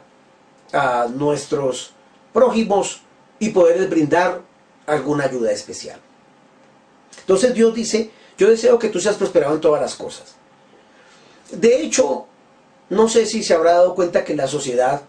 a 0.73 1.09
nuestros 1.15 1.93
prójimos 2.33 3.03
y 3.39 3.51
poderles 3.51 3.91
brindar 3.91 4.41
alguna 4.87 5.25
ayuda 5.25 5.53
especial. 5.53 6.01
Entonces 7.21 7.53
Dios 7.53 7.75
dice, 7.75 8.11
yo 8.39 8.49
deseo 8.49 8.79
que 8.79 8.89
tú 8.89 8.99
seas 8.99 9.17
prosperado 9.17 9.57
en 9.57 9.61
todas 9.61 9.83
las 9.83 9.95
cosas. 9.95 10.37
De 11.51 11.83
hecho, 11.83 12.27
no 12.89 13.11
sé 13.11 13.27
si 13.27 13.43
se 13.43 13.53
habrá 13.53 13.73
dado 13.73 13.95
cuenta 13.95 14.25
que 14.25 14.33
en 14.33 14.39
la 14.39 14.49
sociedad 14.49 15.03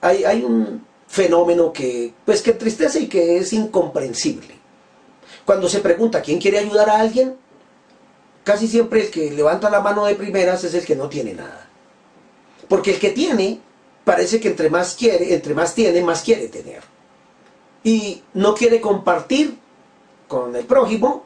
hay, 0.00 0.22
hay 0.22 0.44
un 0.44 0.88
fenómeno 1.10 1.72
que, 1.72 2.14
pues, 2.24 2.40
que 2.40 2.52
entristece 2.52 3.00
y 3.00 3.08
que 3.08 3.38
es 3.38 3.52
incomprensible. 3.52 4.54
Cuando 5.44 5.68
se 5.68 5.80
pregunta 5.80 6.22
quién 6.22 6.40
quiere 6.40 6.60
ayudar 6.60 6.88
a 6.88 7.00
alguien, 7.00 7.34
casi 8.44 8.68
siempre 8.68 9.02
el 9.02 9.10
que 9.10 9.32
levanta 9.32 9.68
la 9.68 9.80
mano 9.80 10.04
de 10.04 10.14
primeras 10.14 10.62
es 10.62 10.72
el 10.72 10.84
que 10.84 10.94
no 10.94 11.08
tiene 11.08 11.34
nada. 11.34 11.68
Porque 12.68 12.92
el 12.92 13.00
que 13.00 13.10
tiene, 13.10 13.60
parece 14.04 14.38
que 14.38 14.46
entre 14.46 14.70
más 14.70 14.94
quiere, 14.94 15.34
entre 15.34 15.52
más 15.52 15.74
tiene, 15.74 16.00
más 16.02 16.22
quiere 16.22 16.46
tener. 16.46 16.82
Y 17.82 18.22
no 18.34 18.54
quiere 18.54 18.80
compartir 18.80 19.58
con 20.28 20.54
el 20.54 20.64
prójimo 20.64 21.24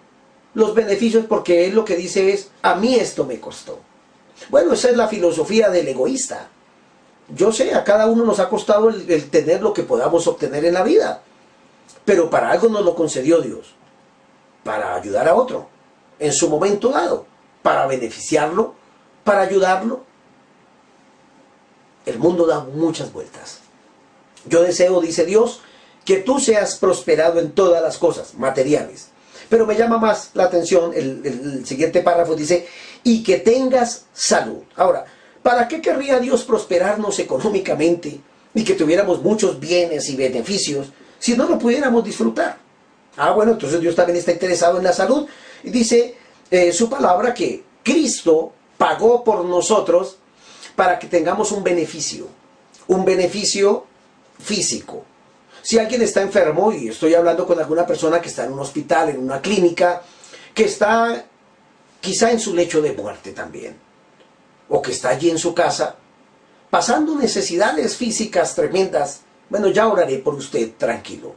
los 0.55 0.75
beneficios 0.75 1.27
porque 1.27 1.67
él 1.67 1.75
lo 1.75 1.85
que 1.85 1.97
dice 1.97 2.33
es, 2.33 2.49
a 2.63 2.75
mí 2.77 2.95
esto 2.95 3.27
me 3.27 3.39
costó. 3.39 3.81
Bueno, 4.49 4.73
esa 4.73 4.89
es 4.89 4.97
la 4.97 5.09
filosofía 5.09 5.69
del 5.69 5.89
egoísta. 5.89 6.49
Yo 7.29 7.53
sé, 7.53 7.75
a 7.75 7.85
cada 7.85 8.07
uno 8.07 8.25
nos 8.25 8.39
ha 8.39 8.49
costado 8.49 8.91
el, 8.91 9.31
tener 9.31 9.63
lo 9.63 9.73
que 9.73 9.83
podamos 9.83 10.27
obtener 10.27 10.65
en 10.65 10.75
la 10.75 10.83
vida. 10.83 11.23
Pero 12.05 12.29
para 12.29 12.51
algo 12.51 12.69
nos 12.69 12.85
lo 12.85 12.95
concedió 12.95 13.41
Dios. 13.41 13.75
Para 14.63 14.95
ayudar 14.95 15.29
a 15.29 15.35
otro. 15.35 15.69
En 16.19 16.33
su 16.33 16.51
momento 16.51 16.91
dado. 16.91 17.27
Para 17.63 17.87
beneficiarlo. 17.87 18.75
Para 19.25 19.43
ayudarlo. 19.43 20.03
El 22.05 22.19
mundo 22.19 22.47
da 22.47 22.61
muchas 22.61 23.13
vueltas. 23.13 23.61
Yo 24.47 24.63
deseo, 24.63 25.01
dice 25.01 25.25
Dios, 25.25 25.61
que 26.05 26.19
tú 26.19 26.39
seas 26.39 26.77
prosperado 26.77 27.41
en 27.41 27.53
todas 27.53 27.83
las 27.83 27.97
cosas 27.97 28.35
materiales. 28.35 29.09
Pero 29.49 29.67
me 29.67 29.77
llama 29.77 29.99
más 29.99 30.31
la 30.35 30.45
atención, 30.45 30.93
el, 30.95 31.65
siguiente 31.67 32.03
párrafo 32.03 32.35
dice, 32.35 32.67
y 33.03 33.23
que 33.23 33.39
tengas 33.39 34.07
salud. 34.13 34.63
Ahora, 34.77 35.05
¿para 35.45 35.69
qué 35.69 35.83
querría 35.83 36.19
Dios 36.21 36.43
prosperarnos 36.45 37.19
económicamente 37.19 38.19
y 38.55 38.65
que 38.65 38.73
tuviéramos 38.73 39.23
muchos 39.23 39.61
bienes 39.61 40.09
y 40.09 40.17
beneficios 40.17 40.87
si 41.19 41.37
no 41.37 41.47
lo 41.47 41.59
pudiéramos 41.59 42.03
disfrutar? 42.03 42.57
Ah, 43.19 43.33
bueno, 43.33 43.53
entonces 43.53 43.79
Dios 43.79 43.95
también 43.95 44.17
está 44.17 44.33
interesado 44.33 44.79
en 44.79 44.85
la 44.85 44.95
salud. 44.95 45.29
Y 45.63 45.69
dice 45.69 46.17
eh, 46.51 46.73
su 46.73 46.89
palabra 46.89 47.35
que 47.35 47.63
Cristo 47.83 48.53
pagó 48.79 49.23
por 49.23 49.45
nosotros 49.45 50.17
para 50.75 50.99
que 50.99 51.09
tengamos 51.09 51.53
un 51.53 51.63
beneficio, 51.63 52.27
un 52.87 53.05
beneficio 53.05 53.85
físico. 54.43 55.05
Si 55.61 55.79
alguien 55.79 56.01
está 56.01 56.23
enfermo, 56.23 56.73
y 56.73 56.89
estoy 56.89 57.15
hablando 57.15 57.47
con 57.47 57.59
alguna 57.59 57.87
persona 57.87 58.19
que 58.19 58.29
está 58.29 58.47
en 58.47 58.55
un 58.55 58.61
hospital, 58.61 59.11
en 59.11 59.19
una 59.19 59.43
clínica, 59.43 60.03
que 60.55 60.65
está 60.65 61.27
quizá 62.01 62.31
en 62.31 62.41
su 62.41 62.55
lecho 62.55 62.81
de 62.81 62.93
muerte 62.95 63.33
también, 63.33 63.77
o 64.69 64.83
que 64.83 64.93
está 64.93 65.11
allí 65.11 65.31
en 65.31 65.39
su 65.39 65.55
casa, 65.55 65.97
pasando 66.71 67.15
necesidades 67.15 67.97
físicas 67.97 68.55
tremendas, 68.55 69.21
bueno, 69.49 69.69
ya 69.69 69.89
oraré 69.89 70.19
por 70.19 70.35
usted 70.35 70.73
tranquilo, 70.77 71.35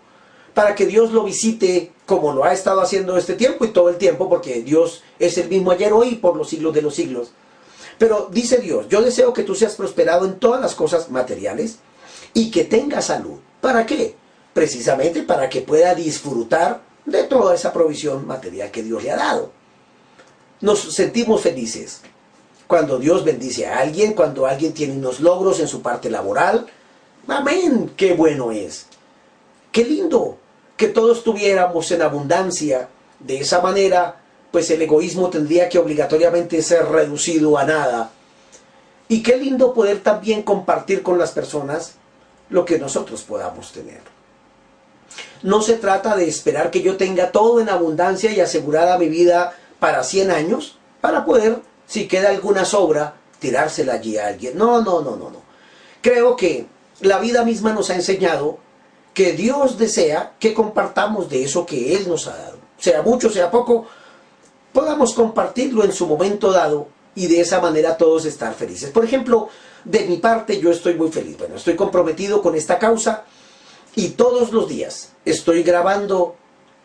para 0.53 0.73
que 0.73 0.85
Dios 0.85 1.11
lo 1.11 1.23
visite 1.23 1.91
como 2.05 2.33
lo 2.33 2.43
ha 2.43 2.53
estado 2.53 2.81
haciendo 2.81 3.17
este 3.17 3.35
tiempo 3.35 3.65
y 3.65 3.69
todo 3.69 3.89
el 3.89 3.97
tiempo, 3.97 4.29
porque 4.29 4.61
Dios 4.61 5.03
es 5.19 5.37
el 5.37 5.49
mismo 5.49 5.71
ayer, 5.71 5.93
hoy 5.93 6.15
por 6.15 6.35
los 6.35 6.49
siglos 6.49 6.73
de 6.73 6.81
los 6.81 6.95
siglos. 6.95 7.31
Pero 7.97 8.29
dice 8.31 8.57
Dios, 8.57 8.87
yo 8.89 9.01
deseo 9.01 9.33
que 9.33 9.43
tú 9.43 9.55
seas 9.55 9.75
prosperado 9.75 10.25
en 10.25 10.39
todas 10.39 10.61
las 10.61 10.75
cosas 10.75 11.09
materiales 11.09 11.79
y 12.33 12.51
que 12.51 12.63
tengas 12.63 13.05
salud. 13.05 13.39
¿Para 13.59 13.85
qué? 13.85 14.15
Precisamente 14.53 15.23
para 15.23 15.49
que 15.49 15.61
pueda 15.61 15.93
disfrutar 15.95 16.81
de 17.05 17.23
toda 17.23 17.55
esa 17.55 17.73
provisión 17.73 18.25
material 18.27 18.71
que 18.71 18.83
Dios 18.83 19.03
le 19.03 19.11
ha 19.11 19.17
dado 19.17 19.57
nos 20.61 20.79
sentimos 20.93 21.41
felices. 21.41 22.01
Cuando 22.67 22.99
Dios 22.99 23.23
bendice 23.23 23.65
a 23.65 23.79
alguien, 23.79 24.13
cuando 24.13 24.45
alguien 24.45 24.73
tiene 24.73 24.93
unos 24.93 25.19
logros 25.19 25.59
en 25.59 25.67
su 25.67 25.81
parte 25.81 26.09
laboral. 26.09 26.67
Amén, 27.27 27.93
qué 27.95 28.13
bueno 28.13 28.51
es. 28.51 28.87
Qué 29.71 29.85
lindo 29.85 30.37
que 30.75 30.87
todos 30.87 31.23
tuviéramos 31.23 31.89
en 31.91 32.01
abundancia. 32.01 32.89
De 33.19 33.39
esa 33.39 33.61
manera, 33.61 34.21
pues 34.51 34.69
el 34.69 34.81
egoísmo 34.81 35.29
tendría 35.29 35.69
que 35.69 35.79
obligatoriamente 35.79 36.61
ser 36.61 36.85
reducido 36.85 37.57
a 37.57 37.63
nada. 37.63 38.11
Y 39.07 39.23
qué 39.23 39.37
lindo 39.37 39.73
poder 39.73 40.01
también 40.01 40.43
compartir 40.43 41.01
con 41.01 41.17
las 41.17 41.31
personas 41.31 41.95
lo 42.49 42.65
que 42.65 42.77
nosotros 42.77 43.23
podamos 43.23 43.71
tener. 43.71 44.01
No 45.43 45.61
se 45.61 45.75
trata 45.75 46.15
de 46.15 46.27
esperar 46.27 46.71
que 46.71 46.81
yo 46.81 46.97
tenga 46.97 47.31
todo 47.31 47.61
en 47.61 47.69
abundancia 47.69 48.31
y 48.31 48.39
asegurada 48.39 48.97
mi 48.97 49.07
vida 49.07 49.55
para 49.79 50.03
100 50.03 50.31
años 50.31 50.77
para 51.01 51.25
poder, 51.25 51.59
si 51.87 52.07
queda 52.07 52.29
alguna 52.29 52.65
sobra, 52.65 53.15
tirársela 53.39 53.93
allí 53.93 54.17
a 54.17 54.27
alguien. 54.27 54.57
No, 54.57 54.81
no, 54.81 55.01
no, 55.01 55.15
no, 55.15 55.29
no. 55.29 55.41
Creo 56.01 56.35
que 56.35 56.67
la 57.01 57.19
vida 57.19 57.43
misma 57.43 57.73
nos 57.73 57.89
ha 57.89 57.95
enseñado 57.95 58.59
que 59.13 59.33
Dios 59.33 59.77
desea 59.77 60.33
que 60.39 60.53
compartamos 60.53 61.29
de 61.29 61.43
eso 61.43 61.65
que 61.65 61.95
Él 61.95 62.07
nos 62.07 62.27
ha 62.27 62.37
dado. 62.37 62.57
Sea 62.77 63.01
mucho, 63.01 63.31
sea 63.31 63.49
poco, 63.49 63.87
podamos 64.71 65.13
compartirlo 65.13 65.83
en 65.83 65.91
su 65.91 66.05
momento 66.05 66.51
dado 66.51 66.87
y 67.15 67.25
de 67.25 67.41
esa 67.41 67.59
manera 67.59 67.97
todos 67.97 68.25
estar 68.25 68.53
felices. 68.53 68.91
Por 68.91 69.03
ejemplo, 69.03 69.49
de 69.83 70.05
mi 70.05 70.17
parte 70.17 70.59
yo 70.59 70.69
estoy 70.69 70.93
muy 70.93 71.11
feliz. 71.11 71.35
Bueno, 71.37 71.55
estoy 71.55 71.75
comprometido 71.75 72.43
con 72.43 72.53
esta 72.53 72.77
causa 72.77 73.23
y 73.95 74.09
todos 74.09 74.51
los 74.51 74.69
días 74.69 75.13
estoy 75.25 75.63
grabando, 75.63 76.35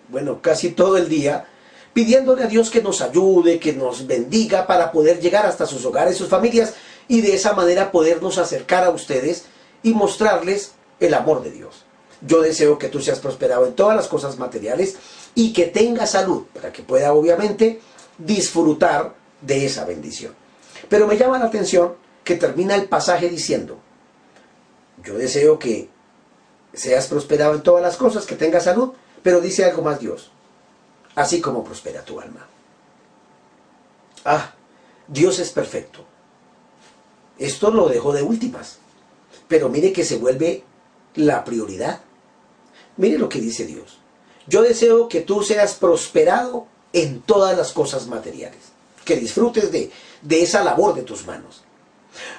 bueno, 0.09 0.41
casi 0.41 0.71
todo 0.71 0.97
el 0.97 1.11
día, 1.11 1.47
pidiéndole 1.93 2.45
a 2.45 2.47
Dios 2.47 2.71
que 2.71 2.83
nos 2.83 3.01
ayude, 3.01 3.59
que 3.59 3.73
nos 3.73 4.07
bendiga 4.07 4.67
para 4.67 4.93
poder 4.93 5.21
llegar 5.21 5.47
hasta 5.47 5.67
sus 5.67 5.85
hogares, 5.85 6.17
sus 6.17 6.29
familias 6.29 6.75
y 7.09 7.21
de 7.21 7.35
esa 7.35 7.53
manera 7.53 7.93
podernos 7.93 8.39
acercar 8.39 8.85
a 8.85 8.91
ustedes 8.91 9.45
y 9.83 9.93
mostrarles 9.95 10.73
el 11.01 11.15
amor 11.15 11.43
de 11.43 11.51
Dios. 11.51 11.85
Yo 12.21 12.41
deseo 12.41 12.79
que 12.79 12.89
tú 12.89 13.01
seas 13.01 13.19
prosperado 13.19 13.67
en 13.67 13.75
todas 13.75 13.97
las 13.97 14.09
cosas 14.09 14.39
materiales 14.39 14.97
y 15.35 15.53
que 15.53 15.67
tengas 15.67 16.13
salud 16.13 16.45
para 16.55 16.73
que 16.73 16.83
pueda 16.83 17.13
obviamente 17.13 17.81
disfrutar 18.19 19.15
de 19.41 19.67
esa 19.67 19.85
bendición. 19.85 20.35
Pero 20.89 21.07
me 21.07 21.17
llama 21.17 21.39
la 21.39 21.47
atención 21.47 21.95
que 22.25 22.37
termina 22.37 22.75
el 22.75 22.89
pasaje 22.89 23.29
diciendo, 23.29 23.79
yo 25.03 25.15
deseo 25.15 25.59
que 25.59 25.89
seas 26.73 27.09
prosperado 27.09 27.55
en 27.55 27.63
todas 27.63 27.83
las 27.83 27.97
cosas, 27.97 28.25
que 28.25 28.37
tengas 28.37 28.65
salud, 28.65 28.93
pero 29.23 29.41
dice 29.41 29.65
algo 29.65 29.83
más 29.83 30.01
Dios, 30.01 30.32
así 31.15 31.41
como 31.41 31.65
prospera 31.65 32.05
tu 32.05 32.21
alma. 32.21 32.47
Ah, 34.25 34.53
Dios 35.09 35.39
es 35.39 35.51
perfecto. 35.51 36.05
Esto 37.39 37.71
lo 37.71 37.89
dejo 37.89 38.13
de 38.13 38.23
últimas. 38.23 38.79
Pero 39.49 39.69
mire 39.69 39.93
que 39.93 40.05
se 40.05 40.17
vuelve 40.17 40.65
la 41.17 41.45
prioridad. 41.45 42.01
Mire 42.97 43.19
lo 43.19 43.29
que 43.29 43.41
dice 43.41 43.67
Dios. 43.67 43.99
Yo 44.47 44.63
deseo 44.63 45.09
que 45.09 45.21
tú 45.21 45.43
seas 45.43 45.75
prosperado 45.75 46.67
en 46.93 47.21
todas 47.23 47.57
las 47.57 47.73
cosas 47.73 48.07
materiales. 48.07 48.61
Que 49.05 49.17
disfrutes 49.17 49.73
de, 49.73 49.91
de 50.23 50.43
esa 50.43 50.63
labor 50.63 50.95
de 50.95 51.03
tus 51.03 51.27
manos. 51.27 51.63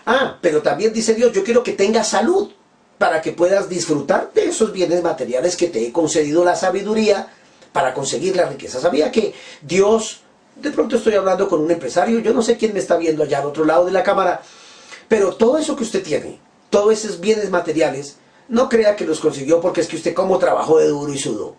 Ah, 0.06 0.38
pero 0.42 0.62
también 0.62 0.94
dice 0.94 1.16
Dios, 1.16 1.34
yo 1.34 1.44
quiero 1.44 1.64
que 1.64 1.74
tengas 1.74 2.10
salud 2.10 2.52
para 2.98 3.22
que 3.22 3.32
puedas 3.32 3.70
disfrutar 3.70 4.32
de 4.34 4.46
esos 4.46 4.72
bienes 4.72 5.04
materiales 5.04 5.58
que 5.58 5.68
te 5.68 5.86
he 5.86 5.92
concedido 5.92 6.46
la 6.46 6.56
sabiduría 6.56 7.34
para 7.74 7.94
conseguir 7.94 8.36
la 8.36 8.46
riqueza. 8.46 8.80
¿Sabía 8.80 9.12
que 9.12 9.34
Dios, 9.62 10.22
de 10.56 10.72
pronto 10.72 10.96
estoy 10.96 11.16
hablando 11.16 11.50
con 11.50 11.62
un 11.62 11.72
empresario, 11.72 12.20
yo 12.20 12.34
no 12.34 12.42
sé 12.42 12.56
quién 12.56 12.74
me 12.74 12.80
está 12.80 12.96
viendo 12.96 13.24
allá 13.24 13.40
al 13.40 13.48
otro 13.48 13.66
lado 13.66 13.86
de 13.86 13.92
la 13.92 14.04
cámara, 14.04 14.42
pero 15.10 15.36
todo 15.36 15.58
eso 15.58 15.76
que 15.76 15.84
usted 15.84 16.04
tiene, 16.04 16.40
todos 16.70 16.94
esos 16.94 17.20
bienes 17.20 17.50
materiales, 17.50 18.18
no 18.48 18.70
crea 18.70 18.96
que 18.96 19.06
los 19.06 19.20
consiguió 19.20 19.60
porque 19.60 19.82
es 19.82 19.88
que 19.88 19.96
usted 19.96 20.14
como 20.14 20.38
trabajó 20.38 20.78
de 20.78 20.88
duro 20.88 21.12
y 21.12 21.18
sudó. 21.18 21.56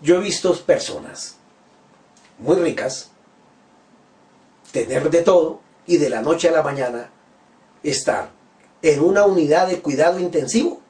Yo 0.00 0.16
he 0.16 0.20
visto 0.20 0.52
personas 0.64 1.36
muy 2.38 2.56
ricas 2.56 3.10
tener 4.72 5.10
de 5.10 5.22
todo 5.22 5.60
y 5.86 5.98
de 5.98 6.10
la 6.10 6.22
noche 6.22 6.48
a 6.48 6.52
la 6.52 6.62
mañana 6.62 7.10
estar 7.82 8.30
en 8.80 9.00
una 9.00 9.24
unidad 9.26 9.68
de 9.68 9.80
cuidado 9.80 10.18
intensivo 10.18 10.80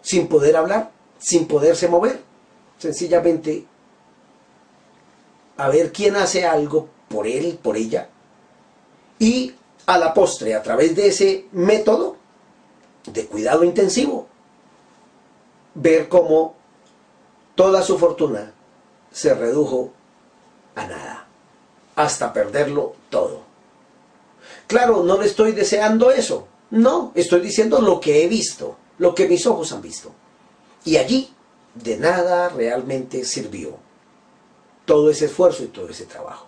sin 0.00 0.28
poder 0.28 0.56
hablar, 0.56 0.90
sin 1.18 1.46
poderse 1.46 1.88
mover. 1.88 2.27
Sencillamente 2.78 3.66
a 5.56 5.68
ver 5.68 5.92
quién 5.92 6.16
hace 6.16 6.46
algo 6.46 6.88
por 7.08 7.26
él, 7.26 7.58
por 7.60 7.76
ella. 7.76 8.08
Y 9.18 9.54
a 9.86 9.98
la 9.98 10.14
postre, 10.14 10.54
a 10.54 10.62
través 10.62 10.94
de 10.94 11.08
ese 11.08 11.46
método 11.52 12.16
de 13.06 13.26
cuidado 13.26 13.64
intensivo, 13.64 14.28
ver 15.74 16.08
cómo 16.08 16.54
toda 17.54 17.82
su 17.82 17.98
fortuna 17.98 18.52
se 19.10 19.34
redujo 19.34 19.92
a 20.74 20.86
nada, 20.86 21.26
hasta 21.96 22.32
perderlo 22.32 22.94
todo. 23.10 23.42
Claro, 24.66 25.02
no 25.02 25.18
le 25.18 25.26
estoy 25.26 25.52
deseando 25.52 26.10
eso, 26.10 26.46
no, 26.70 27.12
estoy 27.14 27.40
diciendo 27.40 27.80
lo 27.80 27.98
que 27.98 28.22
he 28.22 28.28
visto, 28.28 28.76
lo 28.98 29.14
que 29.14 29.26
mis 29.26 29.46
ojos 29.46 29.72
han 29.72 29.82
visto. 29.82 30.12
Y 30.84 30.98
allí 30.98 31.34
de 31.82 31.96
nada 31.96 32.48
realmente 32.48 33.24
sirvió 33.24 33.76
todo 34.84 35.10
ese 35.10 35.26
esfuerzo 35.26 35.64
y 35.64 35.68
todo 35.68 35.88
ese 35.88 36.06
trabajo. 36.06 36.46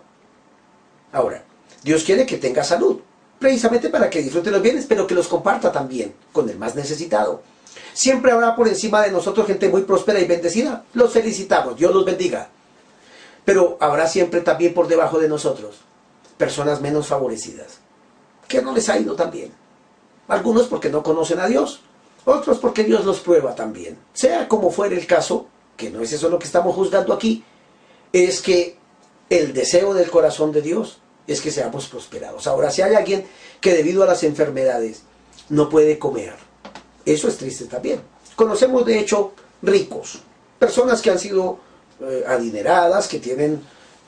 Ahora, 1.12 1.44
Dios 1.82 2.04
quiere 2.04 2.26
que 2.26 2.38
tenga 2.38 2.64
salud, 2.64 3.00
precisamente 3.38 3.88
para 3.88 4.08
que 4.08 4.22
disfrute 4.22 4.50
los 4.50 4.62
bienes, 4.62 4.86
pero 4.86 5.06
que 5.06 5.14
los 5.14 5.28
comparta 5.28 5.72
también 5.72 6.14
con 6.32 6.48
el 6.48 6.58
más 6.58 6.74
necesitado. 6.74 7.42
Siempre 7.92 8.32
habrá 8.32 8.56
por 8.56 8.68
encima 8.68 9.02
de 9.02 9.10
nosotros 9.10 9.46
gente 9.46 9.68
muy 9.68 9.82
próspera 9.82 10.20
y 10.20 10.26
bendecida. 10.26 10.84
Los 10.94 11.12
felicitamos, 11.12 11.76
Dios 11.76 11.92
los 11.92 12.04
bendiga. 12.04 12.48
Pero 13.44 13.76
habrá 13.80 14.06
siempre 14.06 14.40
también 14.40 14.74
por 14.74 14.88
debajo 14.88 15.18
de 15.18 15.28
nosotros 15.28 15.80
personas 16.36 16.80
menos 16.80 17.06
favorecidas, 17.06 17.80
que 18.48 18.62
no 18.62 18.72
les 18.72 18.88
ha 18.88 18.98
ido 18.98 19.14
tan 19.14 19.30
bien. 19.30 19.52
Algunos 20.26 20.68
porque 20.68 20.88
no 20.88 21.02
conocen 21.02 21.38
a 21.38 21.46
Dios, 21.46 21.82
otros 22.24 22.58
porque 22.58 22.84
Dios 22.84 23.04
los 23.04 23.20
prueba 23.20 23.54
también. 23.54 23.98
Sea 24.12 24.48
como 24.48 24.70
fuere 24.70 24.96
el 24.96 25.06
caso, 25.06 25.46
que 25.76 25.90
no 25.90 26.02
es 26.02 26.12
eso 26.12 26.28
lo 26.28 26.38
que 26.38 26.46
estamos 26.46 26.74
juzgando 26.74 27.12
aquí, 27.12 27.44
es 28.12 28.42
que 28.42 28.76
el 29.28 29.52
deseo 29.52 29.94
del 29.94 30.10
corazón 30.10 30.52
de 30.52 30.62
Dios 30.62 30.98
es 31.26 31.40
que 31.40 31.50
seamos 31.50 31.86
prosperados. 31.86 32.46
Ahora, 32.46 32.70
si 32.70 32.82
hay 32.82 32.94
alguien 32.94 33.26
que 33.60 33.74
debido 33.74 34.02
a 34.02 34.06
las 34.06 34.24
enfermedades 34.24 35.02
no 35.48 35.68
puede 35.68 35.98
comer, 35.98 36.34
eso 37.04 37.28
es 37.28 37.36
triste 37.36 37.66
también. 37.66 38.00
Conocemos 38.36 38.84
de 38.84 38.98
hecho 38.98 39.32
ricos, 39.62 40.20
personas 40.58 41.00
que 41.00 41.10
han 41.10 41.18
sido 41.18 41.58
eh, 42.00 42.24
adineradas, 42.26 43.08
que 43.08 43.18
tienen 43.18 43.62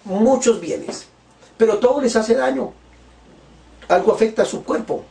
muchos 0.04 0.60
bienes, 0.60 1.06
pero 1.56 1.78
todo 1.78 2.00
les 2.00 2.16
hace 2.16 2.34
daño. 2.34 2.72
Algo 3.88 4.12
afecta 4.12 4.42
a 4.42 4.46
su 4.46 4.64
cuerpo. 4.64 5.04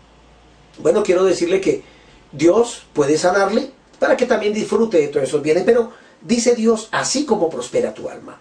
Bueno, 0.80 1.04
quiero 1.04 1.24
decirle 1.24 1.62
que 1.62 1.84
Dios 2.32 2.84
puede 2.94 3.18
sanarle 3.18 3.72
para 4.00 4.18
que 4.18 4.26
también 4.26 4.54
disfrute 4.54 4.98
de 4.98 5.08
todos 5.08 5.28
esos 5.28 5.42
bienes, 5.42 5.64
pero 5.64 5.92
dice 6.22 6.56
Dios, 6.56 6.88
así 6.92 7.26
como 7.26 7.50
prospera 7.50 7.94
tu 7.94 8.10
alma. 8.10 8.40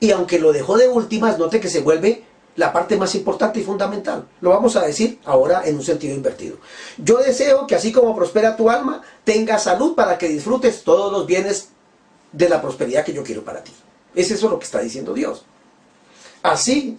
Y 0.00 0.10
aunque 0.10 0.38
lo 0.38 0.52
dejó 0.52 0.76
de 0.76 0.88
últimas, 0.88 1.38
note 1.38 1.60
que 1.60 1.68
se 1.68 1.80
vuelve 1.80 2.24
la 2.56 2.72
parte 2.72 2.96
más 2.96 3.14
importante 3.14 3.60
y 3.60 3.62
fundamental. 3.62 4.26
Lo 4.40 4.50
vamos 4.50 4.76
a 4.76 4.84
decir 4.84 5.20
ahora 5.24 5.62
en 5.66 5.76
un 5.76 5.82
sentido 5.82 6.14
invertido. 6.14 6.56
Yo 6.96 7.18
deseo 7.18 7.66
que 7.66 7.74
así 7.74 7.92
como 7.92 8.16
prospera 8.16 8.56
tu 8.56 8.70
alma, 8.70 9.02
tenga 9.24 9.58
salud 9.58 9.94
para 9.94 10.18
que 10.18 10.28
disfrutes 10.28 10.82
todos 10.82 11.12
los 11.12 11.26
bienes 11.26 11.68
de 12.32 12.48
la 12.48 12.60
prosperidad 12.60 13.04
que 13.04 13.12
yo 13.12 13.22
quiero 13.22 13.44
para 13.44 13.62
ti. 13.62 13.72
Es 14.14 14.30
eso 14.30 14.48
lo 14.48 14.58
que 14.58 14.64
está 14.64 14.80
diciendo 14.80 15.12
Dios. 15.12 15.44
Así 16.42 16.98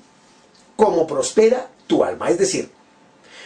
como 0.76 1.08
prospera 1.08 1.68
tu 1.88 2.04
alma. 2.04 2.30
Es 2.30 2.38
decir, 2.38 2.72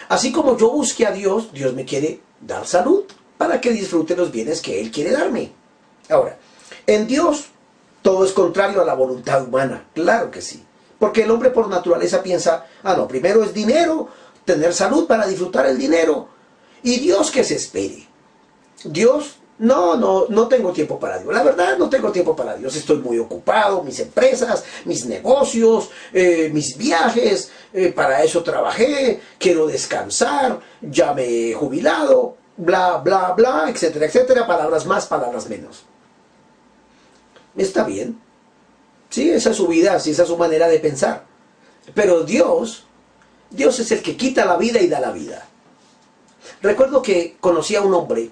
así 0.10 0.32
como 0.32 0.58
yo 0.58 0.70
busque 0.70 1.06
a 1.06 1.12
Dios, 1.12 1.54
Dios 1.54 1.74
me 1.74 1.86
quiere 1.86 2.20
dar 2.42 2.66
salud 2.66 3.06
para 3.38 3.62
que 3.62 3.72
disfrute 3.72 4.16
los 4.16 4.32
bienes 4.32 4.62
que 4.62 4.80
Él 4.80 4.92
quiere 4.92 5.12
darme. 5.12 5.52
Ahora, 6.10 6.38
en 6.88 7.08
Dios 7.08 7.52
todo 8.02 8.26
es 8.26 8.32
contrario 8.32 8.82
a 8.82 8.86
la 8.86 8.94
voluntad 8.94 9.44
humana. 9.44 9.86
Claro 9.94 10.32
que 10.32 10.42
sí. 10.42 10.64
Porque 11.00 11.24
el 11.24 11.32
hombre 11.32 11.50
por 11.50 11.68
naturaleza 11.68 12.22
piensa, 12.22 12.66
ah, 12.84 12.96
no, 12.96 13.08
primero 13.08 13.44
es 13.44 13.54
dinero, 13.54 14.10
tener 14.46 14.74
salud 14.74 15.08
para 15.08 15.28
disfrutar 15.28 15.66
el 15.66 15.78
dinero. 15.78 16.30
Y 16.84 17.00
Dios 17.00 17.32
que 17.32 17.44
se 17.44 17.56
espere. 17.56 18.08
Dios, 18.84 19.38
no, 19.62 19.96
no, 19.96 20.26
no 20.30 20.48
tengo 20.48 20.72
tiempo 20.72 21.00
para 21.00 21.20
Dios. 21.20 21.34
La 21.34 21.44
verdad, 21.44 21.78
no 21.78 21.90
tengo 21.90 22.12
tiempo 22.12 22.36
para 22.36 22.56
Dios. 22.56 22.76
Estoy 22.76 22.98
muy 22.98 23.18
ocupado, 23.18 23.82
mis 23.84 24.00
empresas, 24.00 24.64
mis 24.86 25.06
negocios, 25.06 25.90
eh, 26.14 26.50
mis 26.54 26.78
viajes, 26.78 27.52
eh, 27.74 27.92
para 27.92 28.24
eso 28.24 28.44
trabajé, 28.44 29.22
quiero 29.40 29.68
descansar, 29.68 30.60
ya 30.82 31.14
me 31.14 31.24
he 31.24 31.54
jubilado, 31.54 32.38
bla, 32.58 32.98
bla, 32.98 33.34
bla, 33.34 33.66
etcétera, 33.70 34.06
etcétera. 34.06 34.46
Palabras 34.46 34.86
más, 34.86 35.08
palabras 35.08 35.48
menos. 35.48 35.84
Está 37.56 37.84
bien, 37.84 38.20
Sí, 39.12 39.30
esa 39.30 39.50
es 39.50 39.58
su 39.58 39.68
vida, 39.68 40.00
sí, 40.00 40.12
esa 40.12 40.24
es 40.24 40.30
su 40.30 40.38
manera 40.38 40.70
de 40.70 40.80
pensar. 40.80 41.26
Pero 41.94 42.24
Dios, 42.24 42.86
Dios 43.50 43.78
es 43.80 43.92
el 43.92 44.02
que 44.02 44.16
quita 44.16 44.46
la 44.46 44.56
vida 44.56 44.80
y 44.80 44.88
da 44.88 45.02
la 45.02 45.12
vida. 45.12 45.46
Recuerdo 46.62 47.02
que 47.02 47.36
conocí 47.42 47.76
a 47.76 47.82
un 47.82 47.94
hombre 47.94 48.32